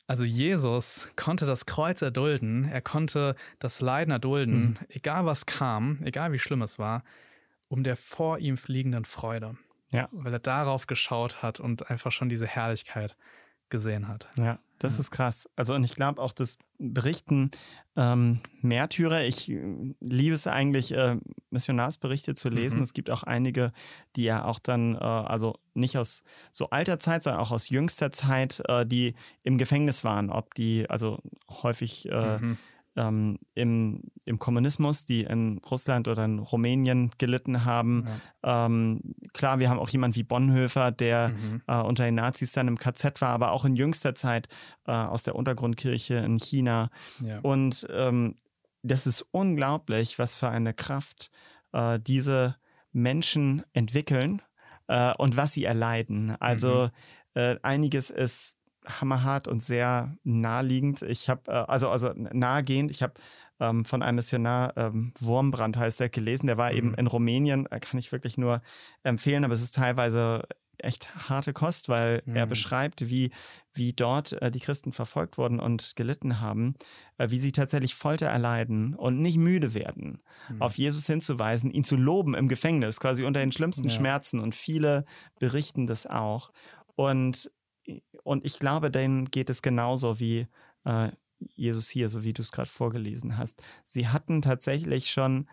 Also 0.05 0.25
Jesus 0.25 1.13
konnte 1.15 1.45
das 1.45 1.65
Kreuz 1.65 2.01
erdulden, 2.01 2.65
er 2.65 2.81
konnte 2.81 3.38
das 3.60 3.79
Leiden 3.79 4.12
erdulden, 4.12 4.62
mhm. 4.62 4.77
egal 4.89 5.25
was 5.25 5.45
kam, 5.45 6.00
egal 6.03 6.33
wie 6.33 6.39
schlimm 6.39 6.62
es 6.62 6.77
war, 6.77 7.05
um 7.69 7.86
der 7.86 7.95
vor 7.95 8.39
ihm 8.39 8.57
liegenden 8.67 9.05
Freude. 9.05 9.55
Ja. 9.93 10.09
Weil 10.12 10.33
er 10.33 10.39
darauf 10.39 10.88
geschaut 10.88 11.41
hat 11.41 11.59
und 11.59 11.89
einfach 11.89 12.12
schon 12.12 12.27
diese 12.27 12.47
Herrlichkeit 12.47 13.15
gesehen 13.69 14.07
hat. 14.07 14.27
Ja, 14.38 14.59
das 14.79 14.95
ja. 14.95 15.00
ist 15.00 15.12
krass. 15.12 15.50
Also 15.55 15.73
und 15.73 15.83
ich 15.83 15.95
glaube 15.95 16.21
auch 16.21 16.33
das 16.33 16.57
Berichten 16.77 17.50
ähm, 17.95 18.39
Märtyrer, 18.62 19.23
ich 19.23 19.50
äh, 19.50 19.95
liebe 20.00 20.33
es 20.33 20.45
eigentlich, 20.45 20.93
äh, 20.93 21.17
Missionarsberichte 21.50 22.35
zu 22.35 22.50
lesen. 22.50 22.77
Mhm. 22.77 22.83
Es 22.83 22.93
gibt 22.93 23.09
auch 23.09 23.23
einige, 23.23 23.71
die 24.15 24.23
ja 24.23 24.45
auch 24.45 24.59
dann, 24.59 24.95
äh, 24.95 25.00
also 25.00 25.55
nicht 25.73 25.97
aus 25.97 26.23
so 26.51 26.69
alter 26.69 27.00
Zeit, 27.00 27.23
sondern 27.23 27.41
auch 27.41 27.51
aus 27.51 27.69
jüngster 27.69 28.12
Zeit, 28.12 28.62
äh, 28.67 28.85
die 28.85 29.15
im 29.43 29.57
Gefängnis 29.57 30.03
waren, 30.03 30.29
ob 30.29 30.53
die, 30.53 30.89
also 30.89 31.19
häufig 31.50 32.09
äh, 32.09 32.38
mhm 32.39 32.57
ähm, 32.95 33.39
im, 33.53 34.03
im 34.25 34.39
Kommunismus, 34.39 35.05
die 35.05 35.23
in 35.23 35.59
Russland 35.69 36.07
oder 36.07 36.25
in 36.25 36.39
Rumänien 36.39 37.12
gelitten 37.17 37.65
haben. 37.65 38.05
Ja. 38.43 38.65
Ähm, 38.65 39.15
klar, 39.33 39.59
wir 39.59 39.69
haben 39.69 39.79
auch 39.79 39.89
jemanden 39.89 40.15
wie 40.15 40.23
Bonhoeffer, 40.23 40.91
der 40.91 41.29
mhm. 41.29 41.62
äh, 41.67 41.81
unter 41.81 42.05
den 42.05 42.15
Nazis 42.15 42.51
dann 42.51 42.67
im 42.67 42.77
KZ 42.77 43.21
war, 43.21 43.29
aber 43.29 43.51
auch 43.51 43.65
in 43.65 43.75
jüngster 43.75 44.15
Zeit 44.15 44.47
äh, 44.85 44.91
aus 44.91 45.23
der 45.23 45.35
Untergrundkirche 45.35 46.15
in 46.15 46.38
China. 46.38 46.89
Ja. 47.21 47.39
Und 47.39 47.88
ähm, 47.89 48.35
das 48.83 49.07
ist 49.07 49.25
unglaublich, 49.31 50.19
was 50.19 50.35
für 50.35 50.50
eine 50.50 50.73
Kraft 50.73 51.31
äh, 51.71 52.00
diese 52.00 52.57
Menschen 52.91 53.63
entwickeln 53.73 54.41
äh, 54.88 55.13
und 55.15 55.35
was 55.38 55.53
sie 55.53 55.63
erleiden. 55.63 56.35
Also 56.39 56.89
mhm. 57.35 57.41
äh, 57.41 57.55
einiges 57.63 58.09
ist 58.09 58.57
hammerhart 58.86 59.48
und 59.48 59.62
sehr 59.63 60.16
naheliegend. 60.24 61.02
Ich 61.04 61.30
habe, 61.30 61.52
äh, 61.52 61.56
also, 61.56 61.90
also 61.90 62.12
nahegehend, 62.16 62.92
ich 62.92 63.02
habe 63.02 63.13
ähm, 63.60 63.86
von 63.86 64.02
einem 64.02 64.16
Missionar, 64.16 64.75
ähm, 64.78 65.13
Wurmbrand 65.20 65.78
heißt 65.78 66.00
der, 66.00 66.10
gelesen, 66.10 66.48
der 66.48 66.58
war 66.58 66.72
mhm. 66.72 66.78
eben 66.78 66.94
in 66.96 67.08
Rumänien, 67.08 67.66
äh, 67.72 67.80
kann 67.80 68.00
ich 68.00 68.12
wirklich 68.12 68.38
nur 68.38 68.62
empfehlen, 69.04 69.44
aber 69.46 69.54
es 69.54 69.63
ist 69.63 69.75
teilweise 69.75 70.44
echt 70.78 71.30
harte 71.30 71.54
Kost, 71.54 71.90
weil 71.90 72.22
mhm. 72.25 72.36
er 72.36 72.46
beschreibt, 72.46 73.10
wie, 73.10 73.32
wie 73.74 73.94
dort 73.94 74.34
äh, 74.34 74.52
die 74.52 74.60
Christen 74.60 74.92
verfolgt 74.92 75.38
wurden 75.38 75.60
und 75.60 75.96
gelitten 75.96 76.42
haben, 76.42 76.75
äh, 77.18 77.30
wie 77.30 77.40
sie 77.40 77.52
tatsächlich 77.52 77.96
Folter 77.96 78.28
erleiden 78.28 78.96
und 78.96 79.22
nicht 79.22 79.38
müde 79.38 79.74
werden, 79.74 80.22
mhm. 80.50 80.62
auf 80.62 80.78
Jesus 80.78 81.08
hinzuweisen, 81.08 81.72
ihn 81.72 81.84
zu 81.84 81.96
loben 81.96 82.34
im 82.34 82.48
Gefängnis, 82.48 83.00
quasi 83.00 83.24
unter 83.24 83.40
den 83.40 83.52
schlimmsten 83.52 83.88
ja. 83.88 83.90
Schmerzen 83.90 84.40
und 84.40 84.56
viele 84.56 85.06
berichten 85.40 85.86
das 85.86 86.06
auch. 86.06 86.52
Und 86.96 87.52
und 88.24 88.46
ich 88.46 88.60
glaube, 88.60 88.92
denen 88.92 89.30
geht 89.32 89.50
es 89.50 89.62
genauso 89.62 90.20
wie 90.20 90.48
äh, 90.86 91.12
Jesus 91.56 91.90
hier, 91.90 92.10
so 92.10 92.24
wie 92.24 92.34
du 92.34 92.42
es 92.42 92.52
gerade 92.52 92.70
vorgelesen 92.70 93.38
hast. 93.38 93.63
Sie 93.84 94.08
hatten 94.08 94.42
tatsächlich 94.42 95.12
schon 95.12 95.48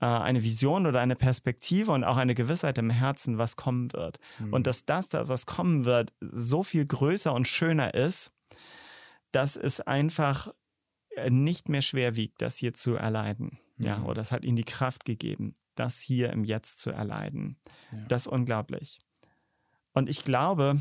äh, 0.00 0.06
eine 0.06 0.42
Vision 0.42 0.86
oder 0.86 1.00
eine 1.00 1.16
Perspektive 1.16 1.92
und 1.92 2.04
auch 2.04 2.16
eine 2.16 2.34
Gewissheit 2.34 2.78
im 2.78 2.90
Herzen, 2.90 3.38
was 3.38 3.56
kommen 3.56 3.92
wird. 3.92 4.18
Mhm. 4.38 4.52
Und 4.52 4.66
dass 4.66 4.84
das, 4.84 5.08
was 5.12 5.46
kommen 5.46 5.84
wird, 5.84 6.12
so 6.20 6.62
viel 6.62 6.84
größer 6.84 7.32
und 7.32 7.48
schöner 7.48 7.94
ist, 7.94 8.32
dass 9.32 9.56
es 9.56 9.80
einfach 9.80 10.52
äh, 11.16 11.30
nicht 11.30 11.68
mehr 11.68 11.82
schwer 11.82 12.16
wiegt, 12.16 12.42
das 12.42 12.56
hier 12.56 12.74
zu 12.74 12.94
erleiden. 12.94 13.58
Mhm. 13.76 13.86
Ja, 13.86 14.02
oder 14.02 14.20
es 14.20 14.32
hat 14.32 14.44
ihnen 14.44 14.56
die 14.56 14.64
Kraft 14.64 15.04
gegeben, 15.04 15.54
das 15.74 16.00
hier 16.00 16.30
im 16.30 16.44
Jetzt 16.44 16.80
zu 16.80 16.90
erleiden. 16.90 17.58
Ja. 17.92 17.98
Das 18.08 18.26
ist 18.26 18.32
unglaublich. 18.32 18.98
Und 19.92 20.08
ich 20.08 20.24
glaube, 20.24 20.80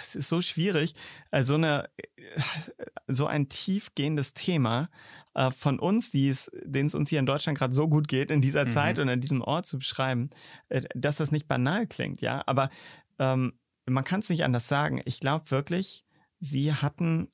es 0.00 0.14
ist 0.14 0.28
so 0.28 0.40
schwierig, 0.40 0.94
äh, 1.30 1.42
so, 1.42 1.54
eine, 1.54 1.88
so 3.06 3.26
ein 3.26 3.48
tiefgehendes 3.48 4.34
Thema 4.34 4.88
äh, 5.34 5.50
von 5.50 5.78
uns, 5.78 6.10
denen 6.10 6.86
es 6.86 6.94
uns 6.94 7.10
hier 7.10 7.18
in 7.18 7.26
Deutschland 7.26 7.58
gerade 7.58 7.74
so 7.74 7.88
gut 7.88 8.08
geht, 8.08 8.30
in 8.30 8.40
dieser 8.40 8.64
mhm. 8.64 8.70
Zeit 8.70 8.98
und 8.98 9.08
an 9.08 9.20
diesem 9.20 9.42
Ort 9.42 9.66
zu 9.66 9.78
beschreiben, 9.78 10.30
äh, 10.68 10.82
dass 10.94 11.16
das 11.16 11.32
nicht 11.32 11.46
banal 11.46 11.86
klingt, 11.86 12.20
ja. 12.22 12.42
Aber 12.46 12.70
ähm, 13.18 13.58
man 13.86 14.04
kann 14.04 14.20
es 14.20 14.28
nicht 14.30 14.44
anders 14.44 14.68
sagen. 14.68 15.00
Ich 15.04 15.20
glaube 15.20 15.50
wirklich, 15.50 16.04
sie 16.40 16.72
hatten 16.72 17.28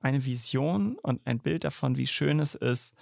eine 0.00 0.24
Vision 0.24 0.98
und 0.98 1.26
ein 1.26 1.40
Bild 1.40 1.64
davon, 1.64 1.96
wie 1.96 2.06
schön 2.06 2.40
es 2.40 2.54
ist, 2.54 2.94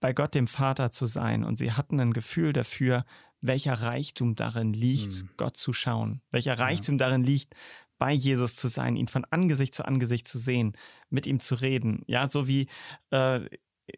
bei 0.00 0.12
Gott 0.12 0.34
dem 0.34 0.46
Vater 0.46 0.90
zu 0.90 1.06
sein. 1.06 1.44
Und 1.44 1.56
sie 1.56 1.72
hatten 1.72 2.00
ein 2.00 2.12
Gefühl 2.12 2.52
dafür, 2.52 3.04
welcher 3.42 3.74
Reichtum 3.74 4.34
darin 4.34 4.72
liegt, 4.72 5.24
mhm. 5.24 5.30
Gott 5.36 5.56
zu 5.56 5.72
schauen, 5.72 6.22
welcher 6.30 6.58
Reichtum 6.58 6.94
ja. 6.94 7.06
darin 7.06 7.24
liegt, 7.24 7.54
bei 7.98 8.12
Jesus 8.12 8.56
zu 8.56 8.68
sein, 8.68 8.96
ihn 8.96 9.08
von 9.08 9.24
Angesicht 9.30 9.74
zu 9.74 9.84
Angesicht 9.84 10.26
zu 10.26 10.38
sehen, 10.38 10.72
mit 11.10 11.26
ihm 11.26 11.38
zu 11.38 11.56
reden. 11.56 12.02
Ja, 12.06 12.28
so 12.28 12.48
wie, 12.48 12.68
äh, 13.10 13.40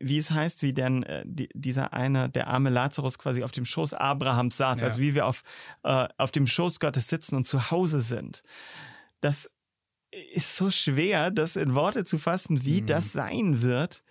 wie 0.01 0.19
es 0.19 0.31
heißt, 0.31 0.63
wie 0.63 0.75
denn 0.75 1.05
äh, 1.05 1.23
die, 1.27 1.49
dieser 1.55 1.93
eine, 1.93 2.29
der 2.29 2.49
arme 2.49 2.71
Lazarus 2.71 3.19
quasi 3.19 3.43
auf 3.45 3.53
dem 3.53 3.65
Schoß 3.65 3.95
Abrahams 3.95 4.57
saß, 4.57 4.81
ja. 4.81 4.89
also 4.89 5.01
wie 5.01 5.15
wir 5.15 5.27
auf, 5.27 5.43
äh, 5.85 6.09
auf 6.19 6.33
dem 6.33 6.47
Schoß 6.47 6.81
Gottes 6.81 7.09
sitzen 7.09 7.37
und 7.37 7.47
zu 7.47 7.71
Hause 7.71 8.01
sind. 8.01 8.43
Das 9.21 9.51
ist 10.33 10.57
so 10.57 10.71
schwer, 10.71 11.31
das 11.31 11.57
in 11.57 11.75
Worte 11.75 12.05
zu 12.05 12.19
fassen, 12.19 12.65
wie 12.65 12.83
mhm. 12.83 12.87
das 12.87 13.13
sein 13.13 13.63
wird, 13.63 14.05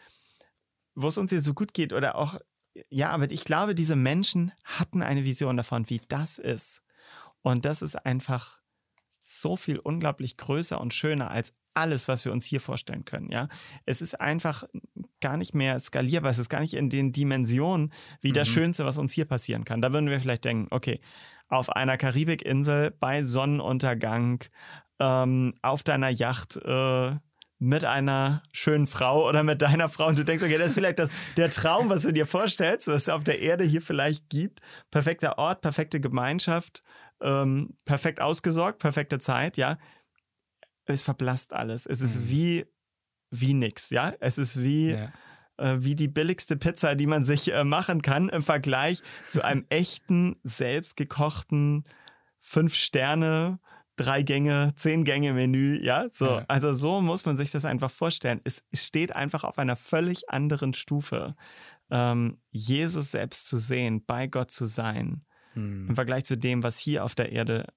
wo 0.96 1.08
es 1.08 1.18
uns 1.18 1.32
jetzt 1.32 1.46
so 1.46 1.54
gut 1.54 1.74
geht 1.74 1.94
oder 1.94 2.16
auch 2.16 2.40
ja, 2.90 3.12
aber 3.12 3.30
ich 3.32 3.44
glaube, 3.44 3.76
diese 3.76 3.96
Menschen 3.96 4.52
hatten 4.64 5.02
eine 5.02 5.26
Vision 5.26 5.58
davon, 5.58 5.90
wie 5.90 6.02
das 6.08 6.38
ist. 6.38 6.84
Und 7.42 7.66
das 7.66 7.82
ist 7.82 7.96
einfach 8.06 8.60
so 9.22 9.56
viel 9.56 9.80
unglaublich 9.80 10.38
größer 10.38 10.80
und 10.80 10.94
schöner 10.94 11.32
als 11.32 11.54
alles, 11.74 12.08
was 12.08 12.26
wir 12.26 12.32
uns 12.32 12.46
hier 12.46 12.60
vorstellen 12.60 13.06
können. 13.06 13.32
Ja, 13.32 13.48
es 13.86 14.02
ist 14.02 14.20
einfach 14.20 14.64
gar 15.22 15.38
nicht 15.38 15.56
mehr 15.56 15.80
skalierbar. 15.80 16.32
Es 16.32 16.38
ist 16.38 16.50
gar 16.50 16.60
nicht 16.60 16.74
in 16.74 16.90
den 16.90 17.12
Dimensionen 17.12 17.92
wie 18.22 18.30
mhm. 18.30 18.36
das 18.36 18.48
Schönste, 18.48 18.86
was 18.86 18.98
uns 18.98 19.14
hier 19.14 19.26
passieren 19.26 19.64
kann. 19.66 19.82
Da 19.82 19.92
würden 19.94 20.10
wir 20.10 20.20
vielleicht 20.20 20.46
denken, 20.46 20.68
okay, 20.70 21.00
auf 21.48 21.70
einer 21.70 21.98
Karibikinsel 21.98 22.92
bei 22.92 23.24
Sonnenuntergang 23.24 24.44
ähm, 25.00 25.54
auf 25.62 25.84
deiner 25.84 26.10
Yacht 26.10 26.58
äh, 26.58 27.16
mit 27.64 27.86
einer 27.86 28.44
schönen 28.52 28.88
Frau 28.88 29.26
oder 29.28 29.42
mit 29.42 29.62
deiner 29.62 29.88
Frau 29.88 30.08
und 30.08 30.20
du 30.20 30.26
denkst, 30.26 30.44
okay, 30.44 30.58
das 30.58 30.68
ist 30.68 30.74
vielleicht 30.74 31.00
das, 31.00 31.12
der 31.38 31.50
Traum, 31.50 31.90
was 31.90 32.04
du 32.04 32.12
dir 32.12 32.26
vorstellst, 32.26 32.90
was 32.90 33.04
es 33.04 33.10
auf 33.10 33.24
der 33.24 33.40
Erde 33.40 33.64
hier 33.64 33.82
vielleicht 33.82 34.30
gibt. 34.30 34.60
Perfekter 34.92 35.38
Ort, 35.38 35.62
perfekte 35.62 36.02
Gemeinschaft, 36.02 36.84
ähm, 37.22 37.78
perfekt 37.86 38.20
ausgesorgt, 38.20 38.80
perfekte 38.80 39.18
Zeit, 39.18 39.56
ja. 39.56 39.78
Es 40.86 41.04
verblasst 41.04 41.54
alles. 41.54 41.86
Es 41.86 42.02
ist 42.02 42.20
mhm. 42.20 42.30
wie, 42.30 42.66
wie 43.32 43.54
nix, 43.54 43.92
ja. 43.92 44.12
Es 44.20 44.38
ist 44.38 44.62
wie, 44.62 44.92
ja. 44.92 45.14
äh, 45.56 45.78
wie 45.78 45.96
die 45.96 46.10
billigste 46.10 46.58
Pizza, 46.58 46.96
die 46.96 47.08
man 47.08 47.24
sich 47.24 47.54
äh, 47.54 47.64
machen 47.64 48.02
kann 48.02 48.28
im 48.28 48.44
Vergleich 48.44 49.02
zu 49.30 49.42
einem 49.42 49.66
echten, 49.70 50.36
selbstgekochten 50.44 51.86
fünf 52.40 52.76
Sterne 52.76 53.60
drei 53.96 54.24
Gänge, 54.24 54.74
zehn 54.76 55.04
Gänge 55.04 55.34
Menü, 55.34 55.80
ja, 55.82 56.10
so. 56.10 56.26
Ja. 56.26 56.46
Also 56.48 56.74
so 56.74 57.02
muss 57.02 57.26
man 57.26 57.38
sich 57.38 57.52
das 57.52 57.66
einfach 57.66 57.92
vorstellen. 57.92 58.42
Es 58.44 58.64
steht 58.74 59.16
einfach 59.16 59.44
auf 59.44 59.60
einer 59.60 59.76
völlig 59.76 60.30
anderen 60.30 60.74
Stufe, 60.74 61.36
ähm, 61.90 62.38
Jesus 62.50 63.12
selbst 63.12 63.48
zu 63.48 63.58
sehen, 63.58 64.04
bei 64.06 64.28
Gott 64.28 64.52
zu 64.52 64.66
sein, 64.66 65.26
hm. 65.54 65.90
im 65.90 65.96
Vergleich 65.96 66.26
zu 66.26 66.38
dem, 66.38 66.64
was 66.64 66.78
hier 66.80 67.04
auf 67.04 67.16
der 67.16 67.32
Erde 67.32 67.68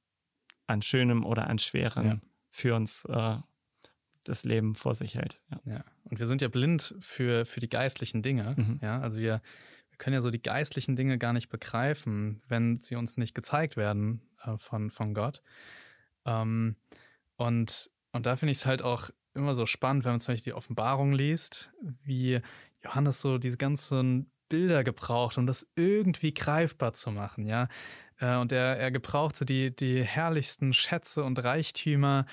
an 0.67 0.83
Schönem 0.83 1.25
oder 1.25 1.49
an 1.49 1.59
Schwerem 1.59 2.07
ja. 2.07 2.21
für 2.51 2.75
uns 2.75 3.05
äh, 3.05 3.37
das 4.25 4.45
Leben 4.45 4.75
vor 4.75 4.95
sich 4.95 5.15
hält. 5.15 5.41
Ja. 5.51 5.61
ja. 5.65 5.85
Und 6.05 6.19
wir 6.19 6.27
sind 6.27 6.43
ja 6.43 6.49
blind 6.49 6.95
für, 7.01 7.45
für 7.45 7.61
die 7.61 7.69
geistlichen 7.69 8.23
Dinge. 8.23 8.55
Mhm. 8.57 8.81
Ja, 8.83 9.01
also 9.01 9.19
wir, 9.19 9.41
wir 9.91 9.99
können 9.99 10.15
ja 10.15 10.21
so 10.21 10.31
die 10.31 10.43
geistlichen 10.43 10.97
Dinge 10.97 11.19
gar 11.19 11.33
nicht 11.33 11.49
begreifen, 11.49 12.43
wenn 12.49 12.81
sie 12.81 12.97
uns 12.97 13.17
nicht 13.17 13.35
gezeigt 13.35 13.77
werden 13.77 14.23
äh, 14.45 14.57
von, 14.57 14.91
von 14.91 15.15
Gott. 15.15 15.43
Ähm, 16.27 16.77
und, 17.37 17.91
und 18.13 18.27
da 18.27 18.37
finde 18.37 18.53
ich 18.53 18.59
es 18.59 18.67
halt 18.67 18.83
auch 18.83 19.11
immer 19.35 19.55
so 19.55 19.67
spannend, 19.67 20.05
wenn 20.05 20.13
man 20.13 20.21
zum 20.21 20.35
Beispiel 20.35 20.53
die 20.53 20.57
Offenbarung 20.57 21.13
liest, 21.13 21.73
wie 22.03 22.41
Johannes 22.83 23.21
so 23.21 23.39
diese 23.39 23.57
ganzen 23.57 24.31
Bilder 24.49 24.85
gebraucht, 24.85 25.39
um 25.39 25.47
das 25.47 25.71
irgendwie 25.75 26.33
greifbar 26.35 26.93
zu 26.93 27.11
machen, 27.11 27.47
ja. 27.47 27.69
Äh, 28.19 28.37
und 28.37 28.53
er, 28.53 28.79
er 28.79 28.91
gebrauchte 28.91 29.45
die, 29.45 29.75
die 29.75 30.03
herrlichsten 30.03 30.73
Schätze 30.73 31.25
und 31.25 31.43
Reichtümer, 31.43 32.27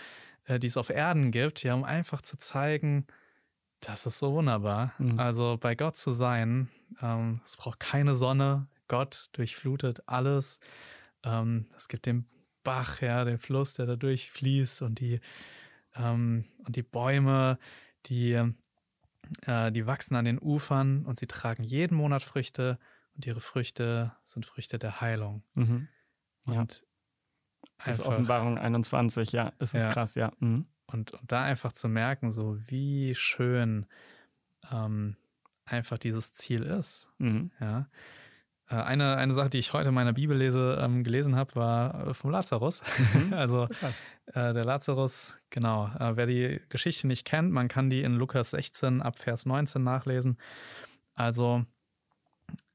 äh, 0.45 0.59
die 0.59 0.67
es 0.67 0.77
auf 0.77 0.89
Erden 0.89 1.31
gibt, 1.31 1.63
ja, 1.63 1.73
um 1.73 1.83
einfach 1.83 2.21
zu 2.21 2.37
zeigen, 2.37 3.07
das 3.79 4.05
ist 4.05 4.19
so 4.19 4.33
wunderbar. 4.33 4.93
Mhm. 4.97 5.19
Also 5.19 5.57
bei 5.59 5.75
Gott 5.75 5.97
zu 5.97 6.11
sein, 6.11 6.69
ähm, 7.01 7.41
es 7.43 7.57
braucht 7.57 7.79
keine 7.79 8.15
Sonne, 8.15 8.67
Gott 8.87 9.27
durchflutet 9.33 10.07
alles. 10.07 10.59
Ähm, 11.23 11.67
es 11.75 11.87
gibt 11.87 12.05
den 12.05 12.25
Bach, 12.63 13.01
ja, 13.01 13.23
den 13.25 13.37
Fluss, 13.37 13.73
der 13.73 13.85
da 13.85 13.95
durchfließt 13.95 14.81
und 14.81 14.99
die, 14.99 15.19
ähm, 15.95 16.41
und 16.65 16.75
die 16.75 16.83
Bäume, 16.83 17.57
die, 18.05 18.33
äh, 19.41 19.71
die 19.71 19.85
wachsen 19.85 20.15
an 20.15 20.25
den 20.25 20.39
Ufern 20.39 21.05
und 21.05 21.17
sie 21.17 21.27
tragen 21.27 21.63
jeden 21.63 21.95
Monat 21.95 22.23
Früchte 22.23 22.79
und 23.15 23.25
ihre 23.25 23.41
Früchte 23.41 24.13
sind 24.23 24.45
Früchte 24.45 24.79
der 24.79 25.01
Heilung. 25.01 25.43
Mhm. 25.53 25.87
Ja. 26.47 26.61
Und 26.61 26.83
das 27.85 27.99
ist 27.99 28.05
Offenbarung 28.05 28.57
21, 28.57 29.31
ja, 29.31 29.53
das 29.59 29.73
ist 29.73 29.83
ja. 29.83 29.91
krass, 29.91 30.15
ja. 30.15 30.31
Mhm. 30.39 30.65
Und, 30.85 31.11
und 31.13 31.31
da 31.31 31.43
einfach 31.43 31.71
zu 31.71 31.89
merken, 31.89 32.31
so 32.31 32.57
wie 32.67 33.15
schön 33.15 33.85
ähm, 34.71 35.15
einfach 35.65 35.97
dieses 35.97 36.33
Ziel 36.33 36.63
ist. 36.63 37.11
Mhm. 37.17 37.51
Ja. 37.59 37.89
Äh, 38.69 38.75
eine, 38.75 39.17
eine 39.17 39.33
Sache, 39.33 39.49
die 39.49 39.59
ich 39.59 39.73
heute 39.73 39.89
in 39.89 39.95
meiner 39.95 40.13
Bibel 40.13 40.37
lese, 40.37 40.77
ähm, 40.81 41.03
gelesen 41.03 41.35
habe, 41.35 41.55
war 41.55 42.07
äh, 42.07 42.13
vom 42.13 42.31
Lazarus. 42.31 42.83
Mhm. 43.13 43.33
also 43.33 43.67
äh, 44.27 44.53
der 44.53 44.65
Lazarus, 44.65 45.39
genau. 45.49 45.87
Äh, 45.99 46.15
wer 46.15 46.25
die 46.25 46.61
Geschichte 46.69 47.07
nicht 47.07 47.25
kennt, 47.25 47.51
man 47.51 47.67
kann 47.67 47.89
die 47.89 48.01
in 48.01 48.15
Lukas 48.15 48.51
16 48.51 49.01
ab 49.01 49.19
Vers 49.19 49.45
19 49.45 49.83
nachlesen. 49.83 50.37
Also, 51.15 51.65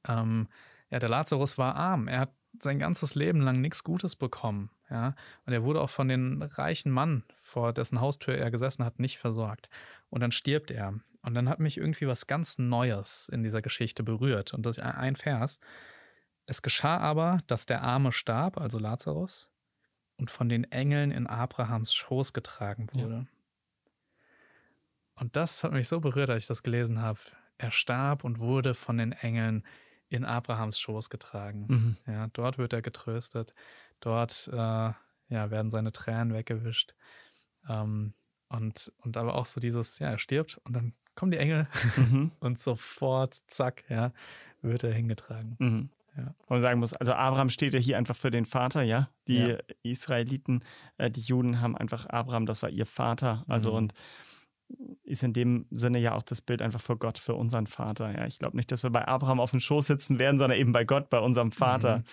ähm, 0.07 0.49
ja, 0.91 0.99
der 0.99 1.09
Lazarus 1.09 1.59
war 1.59 1.75
arm. 1.75 2.09
Er 2.09 2.21
hat 2.21 2.33
sein 2.61 2.79
ganzes 2.79 3.15
Leben 3.15 3.41
lang 3.41 3.61
nichts 3.61 3.85
Gutes 3.85 4.17
bekommen. 4.17 4.71
Ja, 4.91 5.15
und 5.45 5.53
er 5.53 5.63
wurde 5.65 5.83
auch 5.83 5.91
von 5.91 6.09
den 6.09 6.43
reichen 6.43 6.91
Mann, 6.91 7.23
vor 7.43 7.75
dessen 7.75 8.01
Haustür 8.01 8.37
er 8.37 8.51
gesessen 8.51 8.85
hat, 8.85 8.99
nicht 8.99 9.19
versorgt. 9.19 9.69
Und 10.09 10.23
dann 10.23 10.33
stirbt 10.33 10.71
er. 10.71 10.95
Und 11.23 11.35
dann 11.35 11.49
hat 11.49 11.59
mich 11.59 11.77
irgendwie 11.77 12.07
was 12.07 12.27
ganz 12.27 12.59
Neues 12.59 13.29
in 13.29 13.43
dieser 13.43 13.63
Geschichte 13.63 14.03
berührt. 14.03 14.55
Und 14.55 14.65
das 14.65 14.79
ist 14.79 14.85
ein 14.85 15.17
Vers. 15.17 15.61
Es 16.47 16.63
geschah 16.63 16.99
aber, 16.99 17.39
dass 17.47 17.67
der 17.67 17.83
Arme 17.83 18.13
starb, 18.13 18.59
also 18.59 18.79
Lazarus, 18.79 19.51
und 20.17 20.31
von 20.31 20.49
den 20.49 20.65
Engeln 20.65 21.11
in 21.11 21.27
Abrahams 21.27 21.93
Schoß 21.93 22.33
getragen 22.33 22.89
wurde. 22.93 23.15
Ja. 23.15 23.27
Und 25.15 25.37
das 25.37 25.65
hat 25.65 25.73
mich 25.73 25.89
so 25.89 26.01
berührt, 26.01 26.31
als 26.31 26.45
ich 26.45 26.49
das 26.49 26.63
gelesen 26.63 27.01
habe. 27.03 27.19
Er 27.59 27.73
starb 27.73 28.25
und 28.25 28.39
wurde 28.39 28.75
von 28.75 28.99
den 28.99 29.13
Engeln 29.13 29.65
in 30.09 30.25
Abrahams 30.25 30.79
Schoß 30.79 31.11
getragen. 31.11 31.67
Mhm. 31.69 31.97
Ja, 32.07 32.29
dort 32.29 32.57
wird 32.59 32.73
er 32.73 32.83
getröstet. 32.83 33.55
Dort 34.01 34.49
äh, 34.53 34.57
ja, 34.57 35.51
werden 35.51 35.71
seine 35.71 35.93
Tränen 35.93 36.33
weggewischt. 36.33 36.95
Ähm, 37.69 38.15
und, 38.49 38.93
und 38.99 39.17
aber 39.17 39.35
auch 39.35 39.47
so 39.47 39.61
dieses, 39.61 39.99
ja, 39.99 40.09
er 40.09 40.19
stirbt 40.19 40.59
und 40.65 40.75
dann 40.75 40.95
kommen 41.19 41.33
die 41.33 41.39
Engel 41.39 41.67
mhm. 41.97 42.31
und 42.41 42.61
sofort, 42.61 43.35
zack, 43.49 43.83
ja, 43.89 44.13
wird 44.63 44.85
er 44.85 44.93
hingetragen. 44.93 45.57
Mhm. 45.59 45.89
Ja. 46.17 46.35
Wo 46.47 46.55
man 46.55 46.61
sagen 46.61 46.81
muss, 46.81 46.95
also 46.95 47.13
Abraham 47.13 47.49
steht 47.49 47.75
ja 47.75 47.81
hier 47.81 47.99
einfach 47.99 48.15
für 48.15 48.31
den 48.31 48.45
Vater, 48.45 48.83
ja. 48.83 49.11
Die 49.27 49.39
ja. 49.39 49.59
Israeliten, 49.83 50.65
äh, 50.97 51.11
die 51.11 51.21
Juden 51.21 51.61
haben 51.61 51.77
einfach 51.77 52.07
Abraham, 52.07 52.47
das 52.47 52.63
war 52.63 52.71
ihr 52.71 52.87
Vater. 52.87 53.45
Also 53.49 53.71
mhm. 53.71 53.77
und 53.77 53.95
ist 55.03 55.23
in 55.23 55.33
dem 55.33 55.67
Sinne 55.71 55.99
ja 55.99 56.15
auch 56.15 56.23
das 56.23 56.41
Bild 56.41 56.63
einfach 56.63 56.81
für 56.81 56.97
Gott, 56.97 57.19
für 57.19 57.35
unseren 57.35 57.67
Vater. 57.67 58.13
Ja, 58.13 58.27
ich 58.27 58.39
glaube 58.39 58.57
nicht, 58.57 58.71
dass 58.71 58.83
wir 58.83 58.91
bei 58.91 59.07
Abraham 59.09 59.41
auf 59.41 59.51
dem 59.51 59.61
Schoß 59.61 59.87
sitzen 59.87 60.19
werden, 60.19 60.39
sondern 60.39 60.59
eben 60.59 60.73
bei 60.73 60.85
Gott, 60.85 61.11
bei 61.11 61.19
unserem 61.19 61.51
Vater. 61.51 61.99
Mhm. 61.99 62.05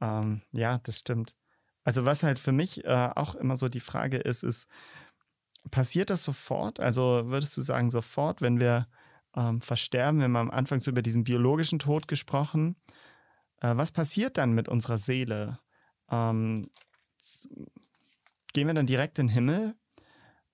Ähm, 0.00 0.42
ja, 0.52 0.78
das 0.82 0.98
stimmt. 0.98 1.36
Also 1.84 2.04
was 2.04 2.22
halt 2.22 2.38
für 2.38 2.52
mich 2.52 2.84
äh, 2.84 3.10
auch 3.14 3.34
immer 3.36 3.56
so 3.56 3.68
die 3.68 3.80
Frage 3.80 4.18
ist, 4.18 4.42
ist, 4.42 4.68
passiert 5.70 6.10
das 6.10 6.24
sofort? 6.24 6.80
Also 6.80 7.22
würdest 7.26 7.56
du 7.56 7.62
sagen, 7.62 7.90
sofort, 7.90 8.40
wenn 8.40 8.60
wir 8.60 8.88
ähm, 9.36 9.60
versterben? 9.60 10.18
Wir 10.18 10.24
haben 10.24 10.36
am 10.36 10.50
Anfang 10.50 10.80
so 10.80 10.90
über 10.90 11.02
diesen 11.02 11.24
biologischen 11.24 11.78
Tod 11.78 12.08
gesprochen. 12.08 12.76
Äh, 13.60 13.76
was 13.76 13.92
passiert 13.92 14.38
dann 14.38 14.52
mit 14.52 14.68
unserer 14.68 14.98
Seele? 14.98 15.58
Ähm, 16.10 16.66
gehen 18.52 18.66
wir 18.66 18.74
dann 18.74 18.86
direkt 18.86 19.18
in 19.18 19.26
den 19.26 19.34
Himmel? 19.34 19.74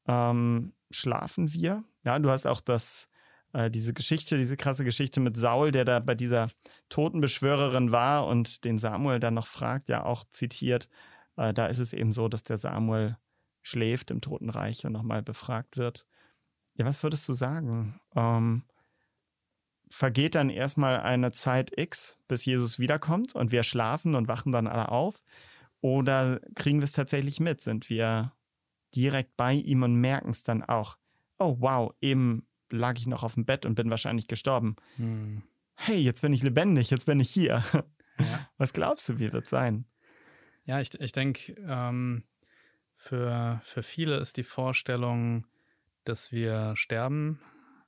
Ähm, 0.06 0.72
schlafen 0.90 1.52
wir? 1.52 1.84
Ja, 2.04 2.18
du 2.18 2.30
hast 2.30 2.46
auch 2.46 2.60
das, 2.60 3.08
äh, 3.52 3.70
diese 3.70 3.92
Geschichte, 3.94 4.38
diese 4.38 4.56
krasse 4.56 4.84
Geschichte 4.84 5.20
mit 5.20 5.36
Saul, 5.36 5.72
der 5.72 5.84
da 5.84 5.98
bei 6.00 6.14
dieser 6.14 6.48
Totenbeschwörerin 6.88 7.92
war 7.92 8.26
und 8.26 8.64
den 8.64 8.78
Samuel 8.78 9.20
dann 9.20 9.34
noch 9.34 9.46
fragt, 9.46 9.88
ja 9.88 10.04
auch 10.04 10.24
zitiert. 10.30 10.88
Äh, 11.36 11.52
da 11.54 11.66
ist 11.66 11.78
es 11.78 11.92
eben 11.92 12.12
so, 12.12 12.28
dass 12.28 12.44
der 12.44 12.56
Samuel 12.56 13.16
schläft 13.66 14.12
im 14.12 14.20
Totenreich 14.20 14.86
und 14.86 14.92
nochmal 14.92 15.22
befragt 15.22 15.76
wird. 15.76 16.06
Ja, 16.74 16.84
was 16.84 17.02
würdest 17.02 17.28
du 17.28 17.32
sagen? 17.32 18.00
Ähm, 18.14 18.62
vergeht 19.90 20.36
dann 20.36 20.50
erstmal 20.50 21.00
eine 21.00 21.32
Zeit 21.32 21.76
X, 21.76 22.16
bis 22.28 22.44
Jesus 22.44 22.78
wiederkommt 22.78 23.34
und 23.34 23.50
wir 23.50 23.64
schlafen 23.64 24.14
und 24.14 24.28
wachen 24.28 24.52
dann 24.52 24.68
alle 24.68 24.90
auf? 24.90 25.24
Oder 25.80 26.40
kriegen 26.54 26.78
wir 26.78 26.84
es 26.84 26.92
tatsächlich 26.92 27.40
mit? 27.40 27.60
Sind 27.60 27.90
wir 27.90 28.32
direkt 28.94 29.36
bei 29.36 29.54
ihm 29.54 29.82
und 29.82 29.96
merken 29.96 30.30
es 30.30 30.44
dann 30.44 30.62
auch? 30.62 30.96
Oh, 31.38 31.56
wow, 31.58 31.92
eben 32.00 32.46
lag 32.70 32.94
ich 32.98 33.08
noch 33.08 33.24
auf 33.24 33.34
dem 33.34 33.46
Bett 33.46 33.66
und 33.66 33.74
bin 33.74 33.90
wahrscheinlich 33.90 34.28
gestorben. 34.28 34.76
Hm. 34.96 35.42
Hey, 35.74 35.98
jetzt 35.98 36.22
bin 36.22 36.32
ich 36.32 36.42
lebendig, 36.42 36.90
jetzt 36.90 37.06
bin 37.06 37.18
ich 37.18 37.30
hier. 37.30 37.64
Ja. 38.18 38.48
Was 38.58 38.72
glaubst 38.72 39.08
du, 39.08 39.18
wie 39.18 39.32
wird 39.32 39.44
es 39.44 39.50
sein? 39.50 39.86
Ja, 40.64 40.80
ich, 40.80 40.98
ich 41.00 41.12
denke, 41.12 41.54
ähm, 41.66 42.24
für, 43.06 43.60
für 43.62 43.82
viele 43.82 44.16
ist 44.16 44.36
die 44.36 44.44
Vorstellung, 44.44 45.46
dass 46.04 46.32
wir 46.32 46.74
sterben. 46.76 47.40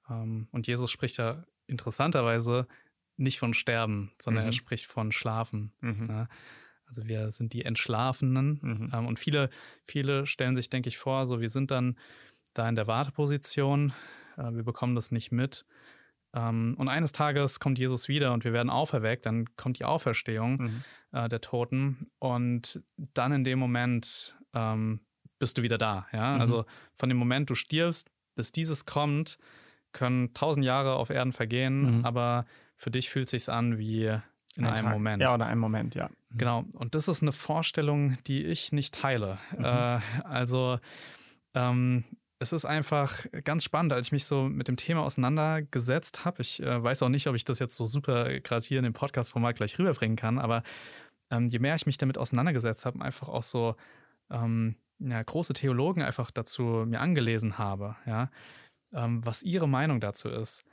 Ähm, 0.09 0.49
und 0.53 0.67
Jesus 0.67 0.91
spricht 0.91 1.19
ja 1.19 1.45
interessanterweise 1.67 2.67
nicht 3.17 3.39
von 3.39 3.53
Sterben, 3.53 4.13
sondern 4.21 4.45
mhm. 4.45 4.49
er 4.51 4.53
spricht 4.53 4.87
von 4.87 5.11
Schlafen. 5.11 5.73
Mhm. 5.81 6.07
Ne? 6.07 6.29
Also 6.87 7.07
wir 7.07 7.33
sind 7.33 7.53
die 7.53 7.65
Entschlafenen. 7.65 8.61
Mhm. 8.63 8.91
Ähm, 8.93 9.07
und 9.07 9.19
viele, 9.19 9.51
viele 9.85 10.27
stellen 10.27 10.55
sich, 10.55 10.71
denke 10.71 10.89
ich, 10.89 10.99
vor, 10.99 11.27
so 11.27 11.41
wir 11.41 11.51
sind 11.51 11.71
dann 11.71 11.99
da 12.55 12.69
in 12.69 12.77
der 12.77 12.87
Warteposition, 12.87 13.93
äh, 14.37 14.53
wir 14.53 14.63
bekommen 14.63 14.95
das 14.95 15.11
nicht 15.11 15.33
mit. 15.33 15.67
Ähm, 16.33 16.75
und 16.79 16.89
eines 16.89 17.13
Tages 17.13 17.59
kommt 17.59 17.79
Jesus 17.79 18.07
wieder 18.07 18.33
und 18.33 18.45
wir 18.45 18.53
werden 18.53 18.71
auferweckt, 18.71 19.27
dann 19.27 19.57
kommt 19.57 19.81
die 19.81 19.85
Auferstehung 19.85 20.57
mhm. 20.61 20.85
äh, 21.13 21.29
der 21.29 21.41
Toten. 21.41 22.07
Und 22.21 22.83
dann 23.15 23.33
in 23.33 23.45
dem 23.45 23.59
Moment 23.59 24.39
ähm, 24.55 25.01
bist 25.39 25.59
du 25.59 25.63
wieder 25.63 25.79
da. 25.79 26.07
Ja? 26.13 26.35
Mhm. 26.35 26.41
Also 26.41 26.65
von 26.97 27.09
dem 27.09 27.19
Moment, 27.19 27.51
du 27.51 27.55
stirbst, 27.55 28.11
bis 28.35 28.53
dieses 28.53 28.87
kommt, 28.87 29.39
können 29.93 30.33
tausend 30.35 30.65
Jahre 30.65 30.97
auf 30.97 31.11
Erden 31.11 31.33
vergehen, 31.33 31.99
mhm. 31.99 32.05
aber 32.05 32.45
für 32.77 32.91
dich 32.91 33.11
fühlt 33.11 33.27
es 33.27 33.31
sich 33.31 33.53
an 33.53 33.79
wie 33.79 34.05
in 34.57 34.65
Ein 34.65 34.73
einem 34.73 34.85
Tag. 34.85 34.93
Moment. 34.93 35.23
Ja, 35.23 35.35
oder 35.35 35.47
einem 35.47 35.61
Moment, 35.61 35.95
ja. 35.95 36.09
Mhm. 36.09 36.39
Genau. 36.39 36.65
Und 36.73 36.95
das 36.95 37.09
ist 37.09 37.23
eine 37.23 37.33
Vorstellung, 37.33 38.19
die 38.27 38.45
ich 38.45 38.73
nicht 38.73 38.95
teile. 38.95 39.39
Mhm. 39.57 39.65
Äh, 39.65 40.01
also 40.25 40.79
ähm, 41.55 42.05
es 42.41 42.53
ist 42.53 42.65
einfach 42.65 43.27
ganz 43.45 43.65
spannend, 43.65 43.93
als 43.93 44.09
ich 44.09 44.13
mich 44.13 44.25
so 44.25 44.45
mit 44.45 44.69
dem 44.69 44.77
Thema 44.77 45.03
auseinandergesetzt 45.03 46.25
habe. 46.25 46.43
Ich 46.43 46.63
äh, 46.63 46.83
weiß 46.83 47.03
auch 47.03 47.09
nicht, 47.09 47.27
ob 47.27 47.35
ich 47.35 47.45
das 47.45 47.59
jetzt 47.59 47.77
so 47.77 47.87
super 47.87 48.41
gerade 48.41 48.65
hier 48.65 48.79
in 48.79 48.85
dem 48.85 48.93
Podcast-Format 48.93 49.57
gleich 49.57 49.79
rüberbringen 49.79 50.17
kann, 50.17 50.39
aber 50.39 50.63
ähm, 51.31 51.49
je 51.49 51.59
mehr 51.59 51.75
ich 51.75 51.87
mich 51.87 51.99
damit 51.99 52.17
auseinandergesetzt 52.17 52.87
habe, 52.87 53.01
einfach 53.01 53.29
auch 53.29 53.43
so 53.43 53.75
ähm, 54.31 54.77
ja, 54.99 55.23
große 55.23 55.53
Theologen 55.53 56.03
einfach 56.03 56.31
dazu 56.31 56.63
mir 56.87 57.01
angelesen 57.01 57.59
habe, 57.59 57.97
ja, 58.07 58.31
ähm, 58.93 59.25
was 59.25 59.43
ihre 59.43 59.69
Meinung 59.69 60.01
dazu 60.01 60.29
ist. 60.29 60.65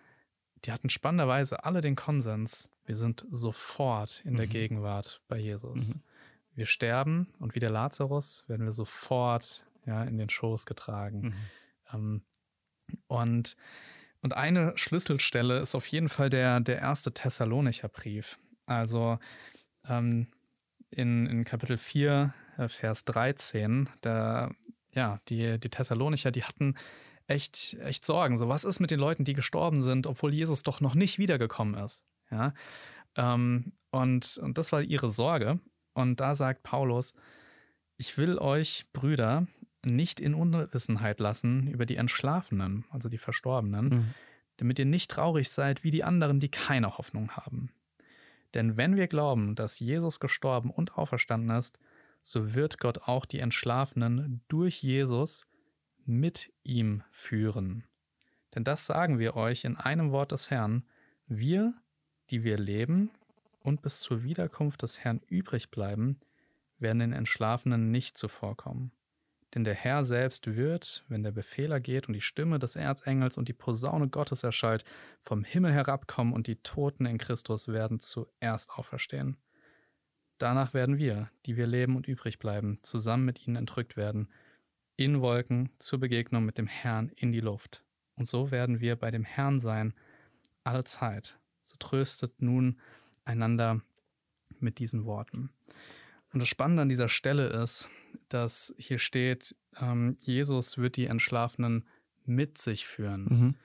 Die 0.64 0.72
hatten 0.72 0.90
spannenderweise 0.90 1.64
alle 1.64 1.82
den 1.82 1.96
Konsens, 1.96 2.72
wir 2.86 2.96
sind 2.96 3.26
sofort 3.30 4.22
in 4.26 4.34
mhm. 4.34 4.38
der 4.38 4.48
Gegenwart 4.48 5.22
bei 5.28 5.38
Jesus. 5.38 5.96
Mhm. 5.96 6.02
Wir 6.56 6.66
sterben 6.66 7.28
und 7.40 7.56
wie 7.56 7.60
der 7.60 7.70
Lazarus 7.70 8.46
werden 8.48 8.66
wir 8.66 8.72
sofort 8.72 9.66
ja, 9.86 10.04
in 10.04 10.18
den 10.18 10.30
Schoß 10.30 10.66
getragen. 10.66 11.22
Mhm. 11.22 11.34
Ähm, 11.94 12.22
und, 13.08 13.58
und 14.22 14.36
eine 14.36 14.78
Schlüsselstelle 14.78 15.60
ist 15.60 15.76
auf 15.76 15.88
jeden 15.88 16.10
Fall 16.10 16.30
der, 16.30 16.60
der 16.60 16.80
erste 16.80 17.14
Thessalonicher 17.14 17.90
Brief. 17.90 18.40
Also 18.66 19.20
ähm, 19.88 20.28
in, 20.90 21.26
in 21.28 21.44
Kapitel 21.44 21.78
4, 21.78 22.34
äh, 22.34 22.45
Vers 22.68 23.06
13, 23.06 23.90
da, 24.02 24.52
ja, 24.94 25.20
die, 25.30 25.60
die 25.60 25.70
Thessalonicher, 25.70 26.32
die 26.32 26.44
hatten 26.44 26.76
echt, 27.28 27.76
echt 27.82 28.06
Sorgen. 28.06 28.38
So, 28.38 28.50
was 28.50 28.66
ist 28.66 28.80
mit 28.80 28.92
den 28.92 29.00
Leuten, 29.00 29.24
die 29.24 29.34
gestorben 29.34 29.82
sind, 29.82 30.08
obwohl 30.08 30.34
Jesus 30.34 30.64
doch 30.64 30.82
noch 30.82 30.96
nicht 30.96 31.18
wiedergekommen 31.18 31.76
ist? 31.76 32.06
Ja. 32.32 32.54
Ähm, 33.16 33.74
und, 33.92 34.38
und 34.42 34.58
das 34.58 34.72
war 34.72 34.82
ihre 34.82 35.10
Sorge. 35.10 35.60
Und 35.94 36.20
da 36.20 36.36
sagt 36.36 36.64
Paulus, 36.64 37.16
ich 37.98 38.18
will 38.18 38.38
euch, 38.38 38.86
Brüder, 38.92 39.48
nicht 39.86 40.20
in 40.20 40.34
Unwissenheit 40.34 41.20
lassen 41.20 41.68
über 41.68 41.86
die 41.86 41.96
Entschlafenen, 41.96 42.86
also 42.90 43.08
die 43.08 43.18
Verstorbenen, 43.18 43.86
mhm. 43.88 44.14
damit 44.58 44.80
ihr 44.80 44.86
nicht 44.86 45.12
traurig 45.12 45.50
seid 45.50 45.84
wie 45.84 45.92
die 45.92 46.04
anderen, 46.04 46.40
die 46.40 46.50
keine 46.50 46.98
Hoffnung 46.98 47.32
haben. 47.32 47.70
Denn 48.54 48.78
wenn 48.78 48.96
wir 48.96 49.08
glauben, 49.08 49.56
dass 49.56 49.80
Jesus 49.80 50.20
gestorben 50.20 50.72
und 50.72 50.98
auferstanden 50.98 51.56
ist, 51.56 51.78
so 52.26 52.56
wird 52.56 52.80
Gott 52.80 53.04
auch 53.04 53.26
die 53.26 53.40
Entschlafenen 53.40 54.42
durch 54.48 54.82
Jesus 54.82 55.48
mit 56.06 56.52
ihm 56.64 57.04
führen. 57.12 57.84
Denn 58.56 58.64
das 58.64 58.88
sagen 58.88 59.20
wir 59.20 59.36
euch 59.36 59.64
in 59.64 59.78
einem 59.78 60.12
Wort 60.12 60.32
des 60.32 60.50
Herrn, 60.50 60.86
wir, 61.28 61.76
die 62.32 62.44
wir 62.44 62.58
leben 62.58 63.12
und 63.60 63.84
bis 63.84 64.00
zur 64.00 64.24
Wiederkunft 64.24 64.82
des 64.82 65.04
Herrn 65.04 65.22
übrig 65.28 65.70
bleiben, 65.70 66.20
werden 66.80 67.00
den 67.00 67.14
Entschlafenen 67.14 67.92
nicht 67.92 68.18
zuvorkommen. 68.18 68.92
Denn 69.54 69.64
der 69.64 69.76
Herr 69.76 70.04
selbst 70.04 70.56
wird, 70.56 71.06
wenn 71.08 71.22
der 71.22 71.32
Befehler 71.32 71.80
geht 71.80 72.08
und 72.08 72.14
die 72.14 72.22
Stimme 72.22 72.58
des 72.58 72.76
Erzengels 72.76 73.38
und 73.38 73.50
die 73.50 73.54
Posaune 73.54 74.10
Gottes 74.10 74.44
erschallt, 74.44 74.84
vom 75.22 75.44
Himmel 75.44 75.74
herabkommen 75.74 76.34
und 76.34 76.48
die 76.48 76.58
Toten 76.58 77.06
in 77.06 77.20
Christus 77.20 77.68
werden 77.68 78.00
zuerst 78.00 78.72
auferstehen. 78.72 79.38
Danach 80.38 80.74
werden 80.74 80.98
wir, 80.98 81.30
die 81.46 81.56
wir 81.56 81.68
leben 81.68 81.96
und 81.96 82.08
übrig 82.08 82.40
bleiben, 82.40 82.80
zusammen 82.82 83.26
mit 83.26 83.48
ihnen 83.48 83.56
entrückt 83.56 83.96
werden, 83.96 84.30
in 84.98 85.22
Wolken 85.22 85.70
zur 85.80 86.00
Begegnung 86.00 86.46
mit 86.46 86.58
dem 86.58 86.68
Herrn 86.68 87.10
in 87.16 87.32
die 87.32 87.42
Luft. 87.42 87.84
Und 88.16 88.28
so 88.28 88.52
werden 88.52 88.80
wir 88.80 88.96
bei 88.96 89.12
dem 89.12 89.24
Herrn 89.24 89.60
sein, 89.60 89.94
alle 90.64 90.84
Zeit. 90.84 91.38
So 91.62 91.76
tröstet 91.80 92.42
nun 92.42 92.80
einander 93.24 93.82
mit 94.60 94.80
diesen 94.80 95.06
Worten. 95.06 95.50
Und 96.32 96.40
das 96.40 96.48
Spannende 96.48 96.82
an 96.82 96.90
dieser 96.90 97.10
Stelle 97.10 97.48
ist, 97.48 97.90
dass 98.30 98.76
hier 98.78 99.00
steht, 99.00 99.56
ähm, 99.80 100.18
Jesus 100.20 100.78
wird 100.78 100.98
die 100.98 101.06
Entschlafenen 101.06 101.86
mit 102.26 102.58
sich 102.58 102.88
führen. 102.88 103.24
Mhm. 103.24 103.56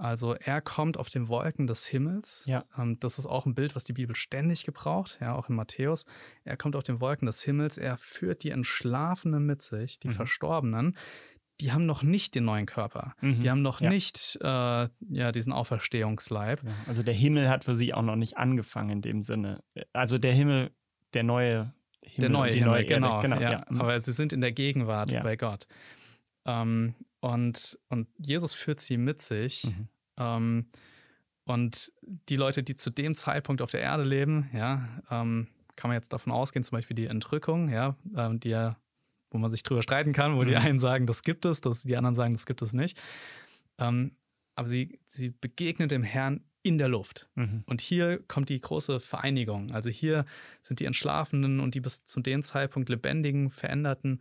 Also 0.00 0.34
er 0.34 0.62
kommt 0.62 0.96
auf 0.96 1.10
den 1.10 1.28
Wolken 1.28 1.66
des 1.66 1.86
Himmels. 1.86 2.44
Ja. 2.46 2.64
Ähm, 2.76 2.98
das 3.00 3.18
ist 3.18 3.26
auch 3.26 3.44
ein 3.44 3.54
Bild, 3.54 3.76
was 3.76 3.84
die 3.84 3.92
Bibel 3.92 4.16
ständig 4.16 4.64
gebraucht, 4.64 5.18
ja, 5.20 5.34
auch 5.34 5.50
in 5.50 5.54
Matthäus. 5.54 6.06
Er 6.42 6.56
kommt 6.56 6.74
auf 6.74 6.84
den 6.84 7.02
Wolken 7.02 7.26
des 7.26 7.42
Himmels, 7.42 7.76
er 7.76 7.98
führt 7.98 8.42
die 8.42 8.50
Entschlafenen 8.50 9.44
mit 9.44 9.60
sich, 9.60 9.98
die 9.98 10.08
mhm. 10.08 10.12
Verstorbenen. 10.12 10.96
Die 11.60 11.72
haben 11.72 11.84
noch 11.84 12.02
nicht 12.02 12.34
den 12.34 12.44
neuen 12.44 12.64
Körper. 12.64 13.14
Mhm. 13.20 13.40
Die 13.40 13.50
haben 13.50 13.60
noch 13.60 13.82
ja. 13.82 13.90
nicht 13.90 14.38
äh, 14.40 14.46
ja, 14.46 15.32
diesen 15.32 15.52
Auferstehungsleib. 15.52 16.62
Ja. 16.64 16.70
Also 16.86 17.02
der 17.02 17.12
Himmel 17.12 17.50
hat 17.50 17.64
für 17.64 17.74
sie 17.74 17.92
auch 17.92 18.02
noch 18.02 18.16
nicht 18.16 18.38
angefangen 18.38 18.90
in 18.90 19.02
dem 19.02 19.20
Sinne. 19.20 19.62
Also 19.92 20.16
der 20.16 20.32
Himmel, 20.32 20.70
der 21.12 21.24
neue 21.24 21.74
Himmel, 22.00 22.20
der 22.20 22.30
neue 22.30 22.52
Himmel, 22.52 22.68
neue 22.68 22.84
genau. 22.86 23.20
genau 23.20 23.38
ja. 23.38 23.62
Mhm. 23.68 23.82
Aber 23.82 24.00
sie 24.00 24.12
sind 24.12 24.32
in 24.32 24.40
der 24.40 24.52
Gegenwart 24.52 25.12
bei 25.22 25.36
Gott. 25.36 25.66
Ähm, 26.46 26.94
und, 27.20 27.78
und 27.88 28.08
Jesus 28.18 28.54
führt 28.54 28.80
sie 28.80 28.96
mit 28.96 29.20
sich. 29.20 29.64
Mhm. 29.64 29.88
Ähm, 30.18 30.66
und 31.44 31.92
die 32.28 32.36
Leute, 32.36 32.62
die 32.62 32.76
zu 32.76 32.90
dem 32.90 33.14
Zeitpunkt 33.14 33.62
auf 33.62 33.70
der 33.70 33.80
Erde 33.80 34.04
leben, 34.04 34.50
ja, 34.52 34.88
ähm, 35.10 35.48
kann 35.76 35.88
man 35.88 35.96
jetzt 35.96 36.12
davon 36.12 36.32
ausgehen, 36.32 36.62
zum 36.62 36.76
Beispiel 36.76 36.94
die 36.94 37.06
Entrückung, 37.06 37.68
ja, 37.68 37.96
ähm, 38.16 38.38
die 38.40 38.50
ja, 38.50 38.76
wo 39.30 39.38
man 39.38 39.50
sich 39.50 39.62
drüber 39.62 39.82
streiten 39.82 40.12
kann, 40.12 40.36
wo 40.36 40.42
mhm. 40.42 40.46
die 40.46 40.56
einen 40.56 40.78
sagen, 40.78 41.06
das 41.06 41.22
gibt 41.22 41.44
es, 41.44 41.60
das, 41.60 41.82
die 41.82 41.96
anderen 41.96 42.14
sagen, 42.14 42.34
das 42.34 42.46
gibt 42.46 42.62
es 42.62 42.72
nicht. 42.72 43.00
Ähm, 43.78 44.12
aber 44.54 44.68
sie, 44.68 45.00
sie 45.08 45.30
begegnet 45.30 45.90
dem 45.90 46.02
Herrn 46.02 46.44
in 46.62 46.78
der 46.78 46.88
Luft. 46.88 47.28
Mhm. 47.34 47.64
Und 47.66 47.80
hier 47.80 48.18
kommt 48.28 48.48
die 48.50 48.60
große 48.60 49.00
Vereinigung. 49.00 49.70
Also 49.70 49.88
hier 49.88 50.26
sind 50.60 50.80
die 50.80 50.84
Entschlafenen 50.84 51.60
und 51.60 51.74
die 51.74 51.80
bis 51.80 52.04
zu 52.04 52.20
dem 52.20 52.42
Zeitpunkt 52.42 52.88
lebendigen, 52.90 53.50
veränderten, 53.50 54.20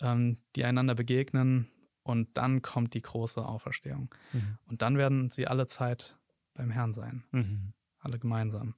ähm, 0.00 0.38
die 0.56 0.64
einander 0.64 0.94
begegnen. 0.94 1.68
Und 2.04 2.36
dann 2.36 2.62
kommt 2.62 2.94
die 2.94 3.02
große 3.02 3.44
Auferstehung. 3.44 4.14
Mhm. 4.32 4.58
Und 4.66 4.82
dann 4.82 4.98
werden 4.98 5.30
sie 5.30 5.46
alle 5.46 5.66
Zeit 5.66 6.16
beim 6.52 6.70
Herrn 6.70 6.92
sein. 6.92 7.24
Mhm. 7.32 7.72
Alle 7.98 8.18
gemeinsam. 8.18 8.74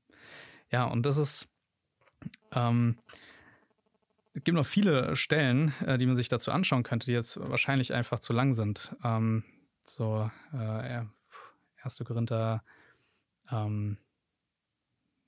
Ja, 0.70 0.84
und 0.84 1.04
das 1.04 1.16
ist, 1.16 1.48
ähm, 2.52 2.96
es 4.32 4.44
gibt 4.44 4.56
noch 4.56 4.66
viele 4.66 5.16
Stellen, 5.16 5.74
äh, 5.84 5.98
die 5.98 6.06
man 6.06 6.14
sich 6.14 6.28
dazu 6.28 6.52
anschauen 6.52 6.84
könnte, 6.84 7.06
die 7.06 7.12
jetzt 7.12 7.38
wahrscheinlich 7.38 7.92
einfach 7.92 8.20
zu 8.20 8.32
lang 8.32 8.54
sind. 8.54 8.94
Ähm, 9.02 9.42
so, 9.82 10.30
äh, 10.52 11.02
1. 11.82 12.04
Korinther, 12.04 12.62
ähm, 13.50 13.98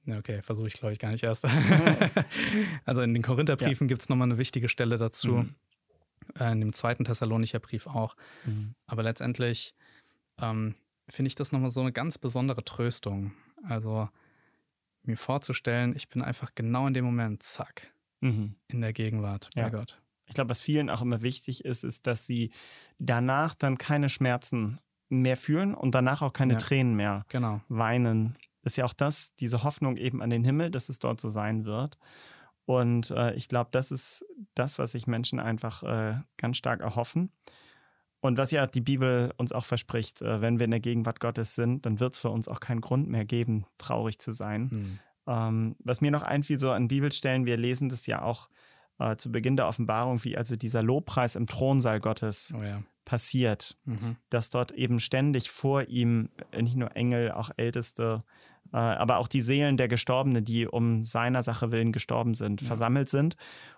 okay, 0.07 0.43
versuche 0.43 0.69
ich 0.69 0.75
glaube 0.75 0.93
ich 0.93 1.01
gar 1.01 1.11
nicht 1.11 1.25
erst. 1.25 1.47
also 2.85 3.03
in 3.03 3.13
den 3.13 3.23
Korintherbriefen 3.23 3.87
ja. 3.87 3.89
gibt 3.89 4.03
es 4.03 4.09
nochmal 4.09 4.29
eine 4.29 4.39
wichtige 4.39 4.69
Stelle 4.69 4.99
dazu. 4.99 5.33
Mhm. 5.33 5.55
Äh, 6.39 6.53
in 6.53 6.61
dem 6.61 6.73
zweiten 6.73 7.05
Thessalonicher 7.05 7.61
Brief 7.61 7.87
auch. 7.87 8.17
Mhm. 8.45 8.75
Aber 8.87 9.03
letztendlich 9.03 9.75
ähm, 10.41 10.75
finde 11.09 11.29
ich 11.29 11.35
das 11.35 11.53
nochmal 11.53 11.71
so 11.71 11.81
eine 11.81 11.93
ganz 11.93 12.19
besondere 12.19 12.65
Tröstung. 12.65 13.33
Also 13.65 14.09
mir 15.03 15.17
vorzustellen, 15.17 15.95
ich 15.97 16.09
bin 16.09 16.23
einfach 16.23 16.55
genau 16.55 16.87
in 16.87 16.95
dem 16.95 17.05
Moment, 17.05 17.43
zack, 17.43 17.93
mhm. 18.21 18.55
in 18.69 18.81
der 18.81 18.93
Gegenwart 18.93 19.51
bei 19.55 19.63
ja. 19.63 19.69
Gott. 19.71 20.01
Ich 20.27 20.35
glaube, 20.35 20.51
was 20.51 20.61
vielen 20.61 20.91
auch 20.91 21.01
immer 21.01 21.23
wichtig 21.23 21.65
ist, 21.65 21.85
ist, 21.85 22.07
dass 22.07 22.27
sie 22.27 22.51
danach 22.99 23.55
dann 23.55 23.79
keine 23.79 24.11
Schmerzen 24.11 24.79
mehr 25.09 25.39
fühlen 25.39 25.75
und 25.75 25.95
danach 25.95 26.21
auch 26.21 26.35
keine 26.35 26.55
ja. 26.55 26.59
Tränen 26.59 26.95
mehr 26.95 27.25
genau. 27.29 27.63
weinen. 27.69 28.37
Ist 28.63 28.77
ja 28.77 28.85
auch 28.85 28.93
das, 28.93 29.35
diese 29.37 29.65
Hoffnung 29.65 29.97
eben 29.97 30.21
an 30.21 30.29
den 30.29 30.45
Himmel, 30.45 30.71
dass 30.71 30.91
es 30.91 30.99
dort 30.99 31.19
so 31.19 31.31
sein 31.31 31.65
wird. 31.65 31.99
Und 32.69 33.13
äh, 33.13 33.33
ich 33.33 33.49
glaube, 33.49 33.71
das 33.73 33.91
ist 33.91 34.27
das, 34.55 34.79
was 34.79 34.93
sich 34.93 35.07
Menschen 35.07 35.41
einfach 35.41 35.83
äh, 35.85 36.21
ganz 36.37 36.59
stark 36.59 36.83
erhoffen. 36.83 37.33
Und 38.21 38.37
was 38.37 38.51
ja 38.51 38.67
die 38.67 38.83
Bibel 38.83 39.33
uns 39.39 39.53
auch 39.53 39.65
verspricht, 39.65 40.21
äh, 40.21 40.43
wenn 40.43 40.59
wir 40.59 40.67
in 40.67 40.73
der 40.73 40.81
Gegenwart 40.81 41.19
Gottes 41.19 41.55
sind, 41.55 41.87
dann 41.87 41.99
wird 41.99 42.13
es 42.13 42.19
für 42.19 42.29
uns 42.29 42.47
auch 42.47 42.61
keinen 42.61 42.83
Grund 42.83 43.09
mehr 43.09 43.25
geben, 43.25 43.65
traurig 43.79 44.19
zu 44.19 44.33
sein. 44.33 44.69
Mhm. 44.71 44.99
Ähm, 45.27 45.77
was 45.79 46.03
mir 46.03 46.11
noch 46.11 46.21
einfiel, 46.23 46.59
so 46.59 46.71
an 46.71 46.89
Bibelstellen, 46.89 47.47
wir 47.47 47.57
lesen 47.57 47.89
das 47.89 48.07
ja 48.07 48.21
auch 48.21 48.51
äh, 48.99 49.17
zu 49.17 49.33
Beginn 49.33 49.57
der 49.57 49.67
Offenbarung, 49.67 50.23
wie 50.25 50.37
also 50.37 50.55
dieser 50.55 50.83
Lobpreis 50.83 51.37
im 51.37 51.47
Thronsaal 51.47 52.01
Gottes 52.01 52.53
oh 52.55 52.63
ja. 52.63 52.83
passiert, 53.07 53.79
mhm. 53.87 54.17
dass 54.29 54.51
dort 54.51 54.73
eben 54.73 55.01
ständig 55.01 55.49
vor 55.49 55.89
ihm 55.89 56.29
äh, 56.51 56.61
nicht 56.61 56.77
nur 56.77 56.95
Engel, 56.95 57.33
auch 57.33 57.49
Älteste, 57.57 58.25
äh, 58.27 58.48
aber 58.77 59.19
auch 59.19 59.29
die 59.29 59.41
Seelen 59.41 59.77
der 59.77 59.89
Gestorbenen, 59.89 60.45
die 60.45 60.67
um 60.67 61.03
seiner 61.03 61.43
Sache 61.43 61.73
willen 61.73 61.93
gestorben 61.93 62.35
sind, 62.35 62.61
ja. 62.61 62.67
versammelt 62.67 63.09
sind 63.09 63.37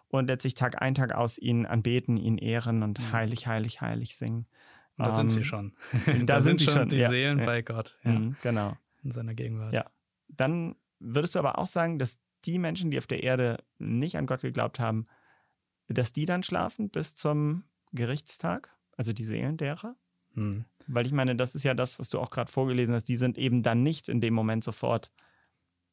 und 0.09 0.26
letztlich 0.26 0.55
Tag 0.55 0.83
ein, 0.83 0.94
Tag 0.94 1.12
aus 1.14 1.38
ihn 1.38 1.66
anbeten, 1.66 2.16
ihn 2.16 2.38
ehren 2.38 2.83
und 2.83 2.98
mhm. 2.98 3.12
heilig, 3.12 3.46
heilig, 3.46 3.81
heilig 3.81 4.16
singen. 4.16 4.46
Und 4.96 5.07
da 5.07 5.11
um, 5.11 5.12
sind 5.12 5.29
sie 5.29 5.40
ähm, 5.40 5.44
schon. 5.44 5.72
da, 6.07 6.12
da, 6.24 6.40
sind, 6.40 6.59
sie 6.59 6.66
schon, 6.66 6.88
die 6.88 6.96
ja, 6.96 7.09
Seelen 7.09 7.38
ja. 7.38 7.44
bei 7.44 7.62
Gott. 7.62 7.98
Ja. 8.05 8.12
Mhm, 8.12 8.37
genau. 8.42 8.76
In 9.03 9.12
seiner 9.12 9.35
Gegenwart. 9.35 9.72
Ja. 9.72 9.87
Dann 10.29 10.76
würdest 10.98 11.35
du 11.35 11.38
aber 11.38 11.59
auch 11.59 11.66
sagen, 11.66 11.98
dass 11.98 12.18
die 12.44 12.59
Menschen, 12.59 12.90
die 12.90 12.98
auf 12.98 13.07
der 13.07 13.22
Erde 13.22 13.59
nicht 13.79 14.16
an 14.16 14.26
Gott 14.26 14.42
geglaubt 14.42 14.79
haben, 14.79 15.07
dass 15.88 16.12
die 16.12 16.24
dann 16.24 16.42
schlafen 16.42 16.90
bis 16.90 17.14
zum 17.14 17.64
Gerichtstag? 17.92 18.70
Also 18.96 19.12
die 19.12 19.24
Seelen 19.24 19.57
derer? 19.57 19.96
Mhm. 20.35 20.64
Weil 20.87 21.07
ich 21.07 21.12
meine, 21.12 21.37
das 21.37 21.55
ist 21.55 21.62
ja 21.62 21.75
das, 21.75 21.99
was 21.99 22.09
du 22.09 22.19
auch 22.19 22.31
gerade 22.31 22.51
vorgelesen 22.51 22.95
hast. 22.95 23.05
Die 23.05 23.14
sind 23.14 23.38
eben 23.38 23.62
dann 23.62 23.83
nicht 23.83 24.09
in 24.09 24.21
dem 24.21 24.35
Moment 24.35 24.64
sofort 24.64 25.12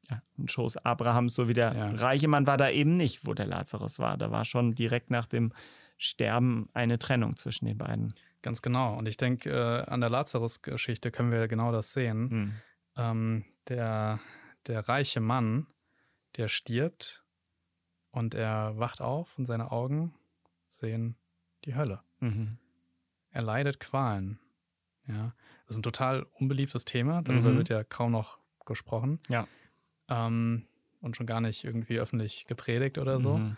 ja, 0.09 0.21
ein 0.37 0.47
Schoß 0.47 0.77
Abrahams, 0.77 1.35
so 1.35 1.49
wie 1.49 1.53
der 1.53 1.73
ja. 1.73 1.91
reiche 1.91 2.27
Mann 2.27 2.47
war 2.47 2.57
da 2.57 2.69
eben 2.69 2.91
nicht, 2.91 3.25
wo 3.25 3.33
der 3.33 3.45
Lazarus 3.45 3.99
war. 3.99 4.17
Da 4.17 4.31
war 4.31 4.45
schon 4.45 4.73
direkt 4.73 5.11
nach 5.11 5.27
dem 5.27 5.51
Sterben 5.97 6.69
eine 6.73 6.99
Trennung 6.99 7.35
zwischen 7.35 7.65
den 7.65 7.77
beiden. 7.77 8.13
Ganz 8.41 8.61
genau. 8.61 8.97
Und 8.97 9.07
ich 9.07 9.17
denke, 9.17 9.49
äh, 9.49 9.89
an 9.89 9.99
der 9.99 10.09
Lazarus-Geschichte 10.09 11.11
können 11.11 11.31
wir 11.31 11.47
genau 11.47 11.71
das 11.71 11.93
sehen. 11.93 12.29
Hm. 12.29 12.53
Ähm, 12.95 13.45
der, 13.67 14.19
der 14.67 14.87
reiche 14.87 15.19
Mann, 15.19 15.67
der 16.37 16.47
stirbt 16.47 17.25
und 18.11 18.33
er 18.33 18.77
wacht 18.77 19.01
auf 19.01 19.37
und 19.37 19.45
seine 19.45 19.71
Augen 19.71 20.13
sehen 20.67 21.15
die 21.65 21.75
Hölle. 21.75 22.01
Mhm. 22.19 22.57
Er 23.37 23.43
leidet 23.43 23.79
Qualen. 23.79 24.39
Ja, 25.07 25.33
das 25.65 25.75
ist 25.75 25.79
ein 25.79 25.83
total 25.83 26.25
unbeliebtes 26.33 26.85
Thema. 26.85 27.21
Darüber 27.21 27.51
mhm. 27.51 27.57
wird 27.57 27.69
ja 27.69 27.83
kaum 27.83 28.11
noch 28.11 28.39
gesprochen. 28.65 29.19
Ja 29.29 29.47
ähm, 30.09 30.65
und 31.01 31.15
schon 31.15 31.27
gar 31.27 31.41
nicht 31.41 31.63
irgendwie 31.63 31.99
öffentlich 31.99 32.45
gepredigt 32.47 32.97
oder 32.97 33.19
so. 33.19 33.37
Mhm. 33.37 33.57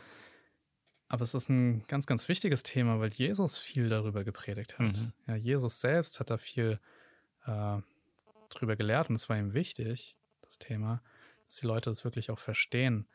Aber 1.08 1.24
es 1.24 1.34
ist 1.34 1.50
ein 1.50 1.86
ganz, 1.88 2.06
ganz 2.06 2.28
wichtiges 2.30 2.64
Thema, 2.64 3.00
weil 3.00 3.10
Jesus 3.10 3.58
viel 3.58 3.90
darüber 3.90 4.24
gepredigt 4.24 4.78
hat. 4.78 4.98
Mhm. 4.98 5.14
Ja, 5.28 5.36
Jesus 5.36 5.80
selbst 5.80 6.20
hat 6.20 6.30
da 6.30 6.38
viel 6.38 6.80
äh, 7.46 7.78
drüber 8.50 8.76
gelehrt 8.76 9.10
und 9.10 9.16
es 9.16 9.30
war 9.30 9.38
ihm 9.38 9.54
wichtig, 9.54 10.16
das 10.42 10.60
Thema, 10.60 11.02
dass 11.48 11.58
die 11.58 11.68
Leute 11.68 11.90
das 11.90 12.04
wirklich 12.04 12.30
auch 12.30 12.40
verstehen. 12.40 13.08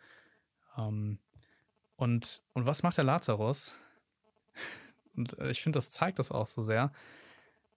Ähm, 0.76 1.18
und, 1.96 2.42
und 2.52 2.66
was 2.66 2.82
macht 2.82 2.96
der 2.96 3.04
Lazarus? 3.04 3.78
Und 5.16 5.36
ich 5.40 5.62
finde, 5.62 5.78
das 5.78 5.90
zeigt 5.90 6.18
das 6.18 6.30
auch 6.30 6.46
so 6.46 6.62
sehr. 6.62 6.92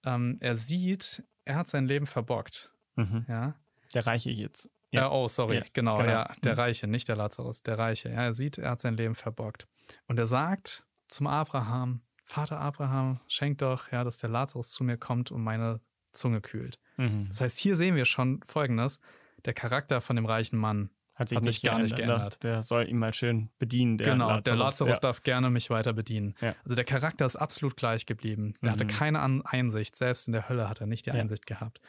Ähm, 0.03 0.37
er 0.39 0.55
sieht, 0.55 1.23
er 1.45 1.55
hat 1.55 1.67
sein 1.67 1.85
Leben 1.85 2.07
verbockt. 2.07 2.71
Mhm. 2.95 3.25
Ja. 3.27 3.55
Der 3.93 4.05
Reiche 4.05 4.31
jetzt. 4.31 4.69
Ja. 4.91 5.07
Äh, 5.07 5.09
oh, 5.11 5.27
sorry, 5.27 5.57
ja, 5.57 5.63
genau, 5.73 5.97
genau, 5.97 6.09
ja, 6.09 6.31
der 6.43 6.53
mhm. 6.53 6.59
Reiche, 6.59 6.87
nicht 6.87 7.07
der 7.07 7.15
Lazarus, 7.15 7.63
der 7.63 7.77
Reiche. 7.77 8.09
Ja, 8.09 8.23
er 8.23 8.33
sieht, 8.33 8.57
er 8.57 8.71
hat 8.71 8.81
sein 8.81 8.95
Leben 8.95 9.15
verbockt. 9.15 9.67
Und 10.07 10.17
er 10.17 10.25
sagt 10.25 10.85
zum 11.07 11.27
Abraham, 11.27 12.01
Vater 12.23 12.59
Abraham, 12.59 13.19
schenk 13.27 13.59
doch, 13.59 13.91
ja, 13.91 14.03
dass 14.03 14.17
der 14.17 14.29
Lazarus 14.29 14.71
zu 14.71 14.83
mir 14.83 14.97
kommt 14.97 15.31
und 15.31 15.41
meine 15.41 15.79
Zunge 16.11 16.41
kühlt. 16.41 16.79
Mhm. 16.97 17.27
Das 17.29 17.41
heißt, 17.41 17.59
hier 17.59 17.75
sehen 17.75 17.95
wir 17.95 18.05
schon 18.05 18.41
Folgendes: 18.43 18.99
Der 19.45 19.53
Charakter 19.53 20.01
von 20.01 20.15
dem 20.15 20.25
reichen 20.25 20.57
Mann 20.57 20.89
hat 21.17 21.29
sich, 21.29 21.37
hat 21.37 21.45
sich 21.45 21.63
gar 21.63 21.79
nicht 21.79 21.97
ne? 21.97 22.05
geändert. 22.05 22.43
Der 22.43 22.61
soll 22.61 22.87
ihn 22.87 22.99
mal 22.99 23.11
schön 23.11 23.49
bedienen. 23.57 23.97
Der 23.97 24.13
genau, 24.13 24.27
Lazarus. 24.27 24.43
der 24.43 24.55
Lazarus 24.55 24.95
ja. 24.97 24.99
darf 24.99 25.23
gerne 25.23 25.49
mich 25.49 25.71
weiter 25.71 25.93
bedienen. 25.93 26.35
Ja. 26.41 26.53
Also 26.63 26.75
der 26.75 26.83
Charakter 26.83 27.25
ist 27.25 27.35
absolut 27.35 27.75
gleich 27.75 28.05
geblieben. 28.05 28.53
Der 28.61 28.69
mhm. 28.69 28.73
hatte 28.73 28.85
keine 28.85 29.45
Einsicht. 29.45 29.95
Selbst 29.95 30.27
in 30.27 30.33
der 30.33 30.47
Hölle 30.47 30.69
hat 30.69 30.79
er 30.79 30.85
nicht 30.85 31.07
die 31.07 31.11
Einsicht 31.11 31.47
gehabt. 31.47 31.81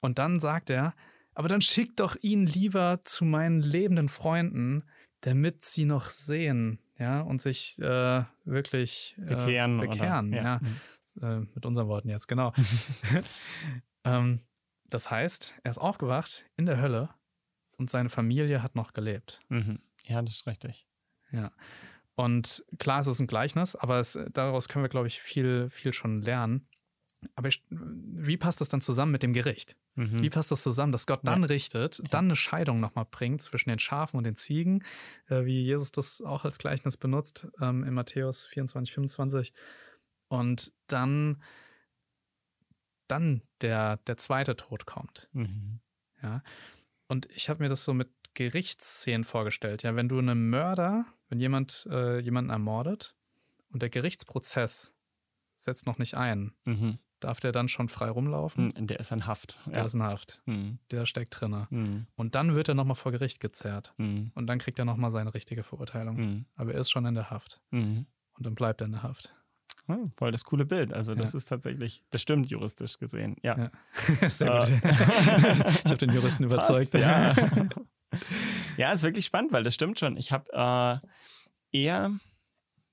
Und 0.00 0.18
dann 0.18 0.40
sagt 0.40 0.68
er, 0.68 0.94
aber 1.34 1.48
dann 1.48 1.62
schick 1.62 1.96
doch 1.96 2.16
ihn 2.20 2.44
lieber 2.46 3.00
zu 3.04 3.24
meinen 3.24 3.62
lebenden 3.62 4.10
Freunden, 4.10 4.84
damit 5.22 5.62
sie 5.62 5.86
noch 5.86 6.06
sehen, 6.06 6.80
ja, 6.98 7.22
und 7.22 7.40
sich 7.40 7.78
äh, 7.78 8.24
wirklich 8.44 9.16
äh, 9.18 9.24
bekehren. 9.24 9.78
bekehren 9.78 10.28
oder, 10.28 10.36
ja. 10.36 10.42
ja. 10.42 10.60
Mhm. 10.60 11.22
Äh, 11.22 11.46
mit 11.54 11.64
unseren 11.64 11.88
Worten 11.88 12.10
jetzt, 12.10 12.26
genau. 12.28 12.52
ähm, 14.04 14.40
das 14.90 15.10
heißt, 15.10 15.60
er 15.62 15.70
ist 15.70 15.78
aufgewacht 15.78 16.44
in 16.56 16.66
der 16.66 16.80
Hölle 16.80 17.08
und 17.80 17.90
seine 17.90 18.10
Familie 18.10 18.62
hat 18.62 18.76
noch 18.76 18.92
gelebt. 18.92 19.40
Mhm. 19.48 19.80
Ja, 20.04 20.22
das 20.22 20.34
ist 20.36 20.46
richtig. 20.46 20.86
Ja. 21.32 21.50
Und 22.14 22.64
klar, 22.78 23.00
es 23.00 23.06
ist 23.06 23.20
ein 23.20 23.26
Gleichnis, 23.26 23.74
aber 23.74 23.98
es, 23.98 24.18
daraus 24.32 24.68
können 24.68 24.84
wir, 24.84 24.90
glaube 24.90 25.06
ich, 25.06 25.20
viel, 25.20 25.70
viel 25.70 25.92
schon 25.92 26.20
lernen. 26.20 26.68
Aber 27.34 27.48
ich, 27.48 27.62
wie 27.70 28.36
passt 28.36 28.60
das 28.60 28.68
dann 28.68 28.80
zusammen 28.80 29.12
mit 29.12 29.22
dem 29.22 29.32
Gericht? 29.32 29.76
Mhm. 29.94 30.22
Wie 30.22 30.30
passt 30.30 30.50
das 30.50 30.62
zusammen, 30.62 30.92
dass 30.92 31.06
Gott 31.06 31.20
dann 31.24 31.42
ja. 31.42 31.46
richtet, 31.46 32.02
dann 32.10 32.26
eine 32.26 32.36
Scheidung 32.36 32.80
nochmal 32.80 33.06
bringt 33.10 33.42
zwischen 33.42 33.68
den 33.70 33.78
Schafen 33.78 34.16
und 34.16 34.24
den 34.24 34.36
Ziegen, 34.36 34.84
äh, 35.28 35.44
wie 35.44 35.62
Jesus 35.62 35.92
das 35.92 36.22
auch 36.22 36.44
als 36.44 36.58
Gleichnis 36.58 36.96
benutzt 36.96 37.48
ähm, 37.60 37.84
in 37.84 37.94
Matthäus 37.94 38.46
24, 38.46 38.94
25. 38.94 39.52
Und 40.28 40.72
dann, 40.86 41.42
dann 43.06 43.42
der, 43.60 43.98
der 43.98 44.16
zweite 44.16 44.56
Tod 44.56 44.86
kommt. 44.86 45.28
Mhm. 45.32 45.80
Ja. 46.22 46.42
Und 47.10 47.26
ich 47.34 47.48
habe 47.48 47.62
mir 47.62 47.68
das 47.68 47.84
so 47.84 47.92
mit 47.92 48.08
Gerichtsszenen 48.34 49.24
vorgestellt. 49.24 49.82
Ja, 49.82 49.96
wenn 49.96 50.08
du 50.08 50.18
einen 50.18 50.48
Mörder, 50.48 51.06
wenn 51.28 51.40
jemand 51.40 51.88
äh, 51.90 52.20
jemanden 52.20 52.50
ermordet 52.50 53.16
und 53.70 53.82
der 53.82 53.90
Gerichtsprozess 53.90 54.94
setzt 55.56 55.86
noch 55.86 55.98
nicht 55.98 56.14
ein, 56.14 56.54
mhm. 56.64 56.98
Darf 57.20 57.38
der 57.38 57.52
dann 57.52 57.68
schon 57.68 57.90
frei 57.90 58.08
rumlaufen? 58.08 58.72
Hm, 58.74 58.86
der 58.86 58.98
ist 58.98 59.12
in 59.12 59.26
Haft. 59.26 59.60
Der 59.66 59.80
ja. 59.80 59.84
ist 59.84 59.92
in 59.92 60.02
Haft. 60.02 60.42
Mhm. 60.46 60.78
Der 60.90 61.04
steckt 61.04 61.38
drin. 61.38 61.66
Mhm. 61.68 62.06
Und 62.16 62.34
dann 62.34 62.54
wird 62.54 62.68
er 62.68 62.74
nochmal 62.74 62.96
vor 62.96 63.12
Gericht 63.12 63.40
gezerrt. 63.40 63.92
Mhm. 63.98 64.32
Und 64.34 64.46
dann 64.46 64.58
kriegt 64.58 64.78
er 64.78 64.86
nochmal 64.86 65.10
seine 65.10 65.34
richtige 65.34 65.62
Verurteilung. 65.62 66.16
Hm. 66.16 66.46
Aber 66.56 66.72
er 66.72 66.80
ist 66.80 66.90
schon 66.90 67.04
in 67.04 67.14
der 67.14 67.28
Haft. 67.28 67.60
Hm. 67.72 68.06
Und 68.32 68.46
dann 68.46 68.54
bleibt 68.54 68.80
er 68.80 68.86
in 68.86 68.92
der 68.92 69.02
Haft. 69.02 69.36
Oh, 69.90 70.10
voll 70.16 70.32
das 70.32 70.44
coole 70.44 70.64
Bild. 70.64 70.92
Also, 70.92 71.14
das 71.14 71.32
ja. 71.32 71.38
ist 71.38 71.46
tatsächlich, 71.46 72.02
das 72.10 72.22
stimmt 72.22 72.50
juristisch 72.50 72.98
gesehen. 72.98 73.36
Ja. 73.42 73.70
ja. 74.20 74.28
Sehr 74.28 74.60
gut. 74.60 74.68
ich 75.84 75.90
habe 75.90 75.96
den 75.96 76.12
Juristen 76.12 76.44
überzeugt. 76.44 76.92
Passt, 76.92 77.04
ja. 77.04 77.34
ja, 78.76 78.92
ist 78.92 79.02
wirklich 79.02 79.24
spannend, 79.24 79.52
weil 79.52 79.62
das 79.62 79.74
stimmt 79.74 79.98
schon. 79.98 80.16
Ich 80.16 80.32
habe 80.32 81.02
äh, 81.72 81.78
eher 81.78 82.12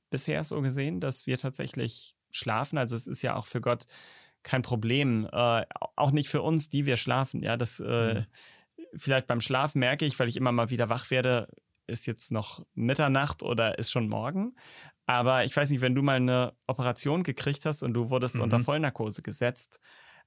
bisher 0.10 0.44
so 0.44 0.62
gesehen, 0.62 1.00
dass 1.00 1.28
wir 1.28 1.38
tatsächlich 1.38 2.16
schlafen. 2.32 2.78
Also 2.78 2.96
es 2.96 3.08
ist 3.08 3.22
ja 3.22 3.36
auch 3.36 3.46
für 3.46 3.62
Gott 3.62 3.86
kein 4.44 4.62
Problem. 4.62 5.28
Äh, 5.32 5.66
auch 5.96 6.12
nicht 6.12 6.30
für 6.30 6.42
uns, 6.42 6.70
die 6.70 6.86
wir 6.86 6.98
schlafen. 6.98 7.44
Ja, 7.44 7.58
das 7.58 7.80
äh, 7.80 8.14
mhm. 8.14 8.26
vielleicht 8.96 9.28
beim 9.28 9.42
Schlafen 9.42 9.80
merke 9.80 10.06
ich, 10.06 10.18
weil 10.20 10.30
ich 10.30 10.38
immer 10.38 10.52
mal 10.52 10.70
wieder 10.70 10.90
wach 10.90 11.12
werde, 11.12 11.50
ist 11.88 12.06
jetzt 12.06 12.32
noch 12.32 12.66
Mitternacht 12.74 13.44
oder 13.44 13.78
ist 13.78 13.92
schon 13.92 14.08
morgen. 14.08 14.56
Aber 15.08 15.46
ich 15.46 15.56
weiß 15.56 15.72
nicht, 15.72 15.82
wenn 15.82 15.96
du 15.96 16.04
mal 16.04 16.18
eine 16.18 16.54
Operation 16.68 17.24
gekriegt 17.24 17.66
hast 17.66 17.82
und 17.82 17.94
du 17.94 18.10
wurdest 18.10 18.36
mhm. 18.36 18.44
unter 18.44 18.60
Vollnarkose 18.60 19.24
gesetzt, 19.24 19.80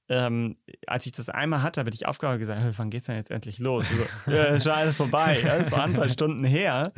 ähm, 0.09 0.55
als 0.87 1.05
ich 1.05 1.13
das 1.13 1.29
einmal 1.29 1.61
hatte, 1.61 1.79
habe 1.79 1.89
ich 1.91 2.05
aufgehört 2.05 2.35
und 2.35 2.39
gesagt, 2.39 2.77
wann 2.77 2.89
geht's 2.89 3.05
denn 3.05 3.15
jetzt 3.15 3.31
endlich 3.31 3.59
los? 3.59 3.87
So, 4.25 4.31
ja, 4.31 4.45
ist 4.45 4.63
schon 4.63 4.73
alles 4.73 4.97
vorbei. 4.97 5.39
Ja, 5.41 5.57
das 5.57 5.71
war 5.71 5.85
ein 5.85 5.93
paar 5.93 6.09
Stunden 6.09 6.43
her. 6.43 6.91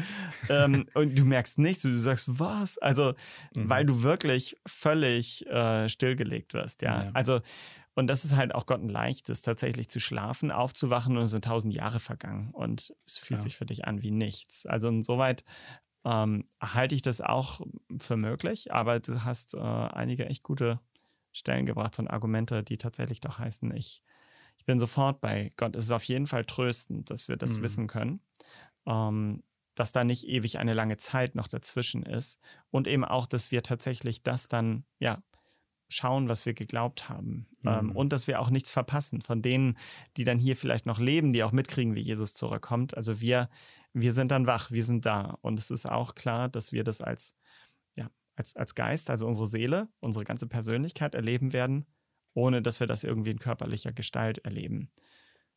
Ähm, 0.49 0.85
und 0.95 1.17
du 1.17 1.25
merkst 1.25 1.59
nichts. 1.59 1.83
Du 1.83 1.91
sagst, 1.91 2.39
was? 2.39 2.77
Also, 2.79 3.13
mhm. 3.53 3.69
weil 3.69 3.85
du 3.85 4.01
wirklich 4.01 4.57
völlig 4.65 5.45
äh, 5.47 5.89
stillgelegt 5.89 6.53
wirst. 6.53 6.81
Ja? 6.81 7.03
ja. 7.03 7.11
Also, 7.13 7.41
und 7.93 8.07
das 8.07 8.25
ist 8.25 8.35
halt 8.35 8.55
auch 8.55 8.65
Gott 8.65 8.81
ein 8.81 8.89
leichtes, 8.89 9.41
tatsächlich 9.41 9.89
zu 9.89 9.99
schlafen, 9.99 10.51
aufzuwachen 10.51 11.15
und 11.15 11.23
es 11.23 11.31
sind 11.31 11.45
tausend 11.45 11.73
Jahre 11.73 11.99
vergangen 11.99 12.49
und 12.51 12.93
es 13.05 13.19
fühlt 13.19 13.41
ja. 13.41 13.43
sich 13.43 13.55
für 13.55 13.65
dich 13.65 13.85
an 13.85 14.01
wie 14.01 14.11
nichts. 14.11 14.65
Also 14.65 14.87
insoweit 14.87 15.43
ähm, 16.05 16.45
halte 16.61 16.95
ich 16.95 17.01
das 17.01 17.21
auch 17.21 17.61
für 17.99 18.17
möglich, 18.17 18.73
aber 18.73 18.99
du 18.99 19.23
hast 19.23 19.53
äh, 19.53 19.59
einige 19.59 20.25
echt 20.25 20.43
gute 20.43 20.79
Stellen 21.31 21.65
gebracht 21.65 21.99
und 21.99 22.07
Argumente, 22.07 22.63
die 22.63 22.77
tatsächlich 22.77 23.21
doch 23.21 23.39
heißen, 23.39 23.73
ich, 23.75 24.03
ich 24.57 24.65
bin 24.65 24.79
sofort 24.79 25.21
bei 25.21 25.51
Gott. 25.57 25.75
Es 25.75 25.85
ist 25.85 25.91
auf 25.91 26.03
jeden 26.03 26.27
Fall 26.27 26.45
tröstend, 26.45 27.09
dass 27.09 27.27
wir 27.27 27.37
das 27.37 27.57
mhm. 27.57 27.63
wissen 27.63 27.87
können. 27.87 28.21
Ähm, 28.85 29.43
dass 29.75 29.91
da 29.91 30.03
nicht 30.03 30.27
ewig 30.27 30.59
eine 30.59 30.73
lange 30.73 30.97
Zeit 30.97 31.35
noch 31.35 31.47
dazwischen 31.47 32.03
ist 32.03 32.39
und 32.69 32.87
eben 32.87 33.03
auch, 33.03 33.25
dass 33.25 33.51
wir 33.51 33.63
tatsächlich 33.63 34.23
das 34.23 34.47
dann, 34.47 34.85
ja, 34.99 35.23
schauen, 35.93 36.29
was 36.29 36.45
wir 36.45 36.53
geglaubt 36.53 37.09
haben 37.09 37.47
ähm, 37.65 37.71
mhm. 37.71 37.89
ähm, 37.89 37.95
und 37.95 38.13
dass 38.13 38.27
wir 38.27 38.39
auch 38.39 38.49
nichts 38.49 38.71
verpassen 38.71 39.21
von 39.21 39.41
denen, 39.41 39.77
die 40.17 40.23
dann 40.23 40.39
hier 40.39 40.55
vielleicht 40.55 40.85
noch 40.85 40.99
leben, 40.99 41.33
die 41.33 41.43
auch 41.43 41.51
mitkriegen, 41.51 41.95
wie 41.95 42.01
Jesus 42.01 42.33
zurückkommt. 42.33 42.95
Also 42.97 43.21
wir, 43.21 43.49
wir 43.93 44.13
sind 44.13 44.31
dann 44.31 44.47
wach, 44.47 44.71
wir 44.71 44.83
sind 44.83 45.05
da 45.05 45.37
und 45.41 45.59
es 45.59 45.71
ist 45.71 45.89
auch 45.89 46.15
klar, 46.15 46.49
dass 46.49 46.71
wir 46.71 46.83
das 46.83 47.01
als 47.01 47.35
als, 48.35 48.55
als 48.55 48.75
Geist, 48.75 49.09
also 49.09 49.27
unsere 49.27 49.47
Seele, 49.47 49.89
unsere 49.99 50.25
ganze 50.25 50.47
Persönlichkeit 50.47 51.15
erleben 51.15 51.53
werden, 51.53 51.85
ohne 52.33 52.61
dass 52.61 52.79
wir 52.79 52.87
das 52.87 53.03
irgendwie 53.03 53.31
in 53.31 53.39
körperlicher 53.39 53.93
Gestalt 53.93 54.39
erleben. 54.39 54.91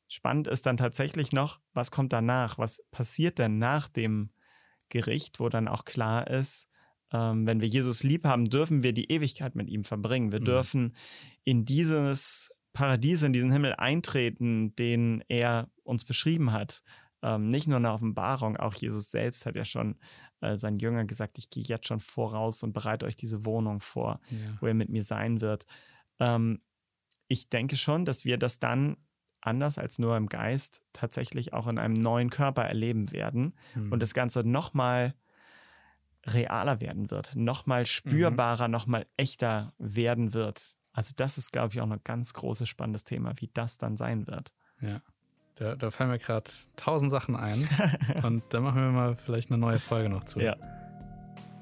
Spannend 0.09 0.47
ist 0.47 0.67
dann 0.67 0.77
tatsächlich 0.77 1.33
noch, 1.33 1.61
was 1.75 1.91
kommt 1.91 2.13
danach? 2.13 2.59
Was 2.59 2.85
passiert 2.91 3.39
denn 3.39 3.59
nach 3.59 3.89
dem 3.89 4.31
Gericht, 4.89 5.41
wo 5.41 5.49
dann 5.49 5.69
auch 5.69 5.85
klar 5.85 6.29
ist, 6.29 6.69
ähm, 7.13 7.47
wenn 7.47 7.61
wir 7.61 7.69
Jesus 7.69 8.03
lieb 8.03 8.25
haben, 8.25 8.47
dürfen 8.47 8.83
wir 8.83 8.93
die 8.93 9.11
Ewigkeit 9.11 9.55
mit 9.55 9.69
ihm 9.69 9.85
verbringen. 9.85 10.33
Wir 10.33 10.41
mhm. 10.41 10.45
dürfen 10.45 10.93
in 11.45 11.65
dieses 11.65 12.53
Paradies, 12.73 13.23
in 13.23 13.33
diesen 13.33 13.53
Himmel 13.53 13.75
eintreten, 13.75 14.75
den 14.77 15.25
er 15.29 15.71
uns 15.83 16.05
beschrieben 16.05 16.53
hat. 16.53 16.83
Ähm, 17.23 17.49
nicht 17.49 17.69
nur 17.69 17.79
eine 17.79 17.93
Offenbarung, 17.93 18.57
auch 18.57 18.75
Jesus 18.75 19.11
selbst 19.11 19.47
hat 19.47 19.57
ja 19.57 19.65
schon 19.65 19.97
äh, 20.41 20.57
seinen 20.57 20.77
Jüngern 20.77 21.07
gesagt, 21.07 21.39
ich 21.39 21.49
gehe 21.49 21.65
jetzt 21.65 21.89
schon 21.89 22.01
voraus 22.01 22.63
und 22.63 22.73
bereite 22.73 23.07
euch 23.07 23.17
diese 23.17 23.47
Wohnung 23.47 23.81
vor, 23.81 24.21
ja. 24.31 24.39
wo 24.61 24.67
er 24.67 24.75
mit 24.75 24.91
mir 24.91 25.03
sein 25.03 25.41
wird. 25.41 25.65
Ähm, 26.19 26.61
ich 27.29 27.49
denke 27.49 27.77
schon, 27.77 28.05
dass 28.05 28.25
wir 28.25 28.37
das 28.37 28.59
dann 28.59 28.97
anders 29.41 29.79
als 29.79 29.99
nur 29.99 30.17
im 30.17 30.29
Geist 30.29 30.83
tatsächlich 30.93 31.53
auch 31.53 31.69
in 31.69 31.79
einem 31.79 31.95
neuen 31.95 32.31
Körper 32.31 32.65
erleben 32.65 33.13
werden 33.13 33.55
mhm. 33.75 33.93
und 33.93 34.03
das 34.03 34.13
Ganze 34.13 34.41
nochmal 34.47 35.15
realer 36.27 36.81
werden 36.81 37.11
wird, 37.11 37.37
nochmal 37.37 37.83
mhm. 37.83 37.87
spürbarer, 37.87 38.69
mhm. 38.69 38.73
nochmal 38.73 39.07
echter 39.17 39.73
werden 39.79 40.35
wird. 40.35 40.77
Also 40.93 41.13
das 41.15 41.39
ist, 41.39 41.53
glaube 41.53 41.75
ich, 41.75 41.81
auch 41.81 41.91
ein 41.91 42.01
ganz 42.05 42.33
großes, 42.35 42.69
spannendes 42.69 43.05
Thema, 43.05 43.33
wie 43.37 43.51
das 43.53 43.79
dann 43.79 43.97
sein 43.97 44.27
wird. 44.27 44.53
Ja. 44.81 45.01
Da, 45.57 45.75
da 45.75 45.91
fallen 45.91 46.11
mir 46.11 46.19
gerade 46.19 46.51
tausend 46.77 47.11
Sachen 47.11 47.37
ein. 47.37 47.67
und 48.23 48.43
da 48.51 48.61
machen 48.61 48.81
wir 48.81 48.91
mal 48.91 49.17
vielleicht 49.17 49.51
eine 49.51 49.59
neue 49.59 49.79
Folge 49.79 50.09
noch 50.09 50.25
zu. 50.25 50.41
Ja. 50.41 50.57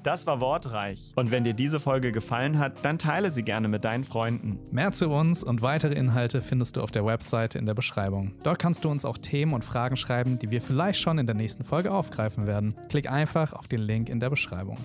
Das 0.05 0.27
war 0.27 0.39
Wortreich. 0.39 1.13
Und 1.15 1.31
wenn 1.31 1.43
dir 1.43 1.55
diese 1.55 1.79
Folge 1.79 2.11
gefallen 2.11 2.59
hat, 2.59 2.85
dann 2.85 2.99
teile 2.99 3.31
sie 3.31 3.41
gerne 3.41 3.67
mit 3.67 3.85
deinen 3.85 4.03
Freunden. 4.03 4.59
Mehr 4.69 4.91
zu 4.91 5.09
uns 5.09 5.43
und 5.43 5.63
weitere 5.63 5.95
Inhalte 5.95 6.41
findest 6.41 6.77
du 6.77 6.81
auf 6.83 6.91
der 6.91 7.07
Webseite 7.07 7.57
in 7.57 7.65
der 7.65 7.73
Beschreibung. 7.73 8.35
Dort 8.43 8.59
kannst 8.59 8.85
du 8.85 8.89
uns 8.89 9.03
auch 9.03 9.17
Themen 9.17 9.53
und 9.53 9.65
Fragen 9.65 9.97
schreiben, 9.97 10.37
die 10.37 10.51
wir 10.51 10.61
vielleicht 10.61 10.99
schon 10.99 11.17
in 11.17 11.25
der 11.25 11.33
nächsten 11.33 11.63
Folge 11.63 11.91
aufgreifen 11.91 12.45
werden. 12.45 12.75
Klick 12.87 13.09
einfach 13.09 13.53
auf 13.53 13.67
den 13.67 13.81
Link 13.81 14.07
in 14.09 14.19
der 14.19 14.29
Beschreibung. 14.29 14.77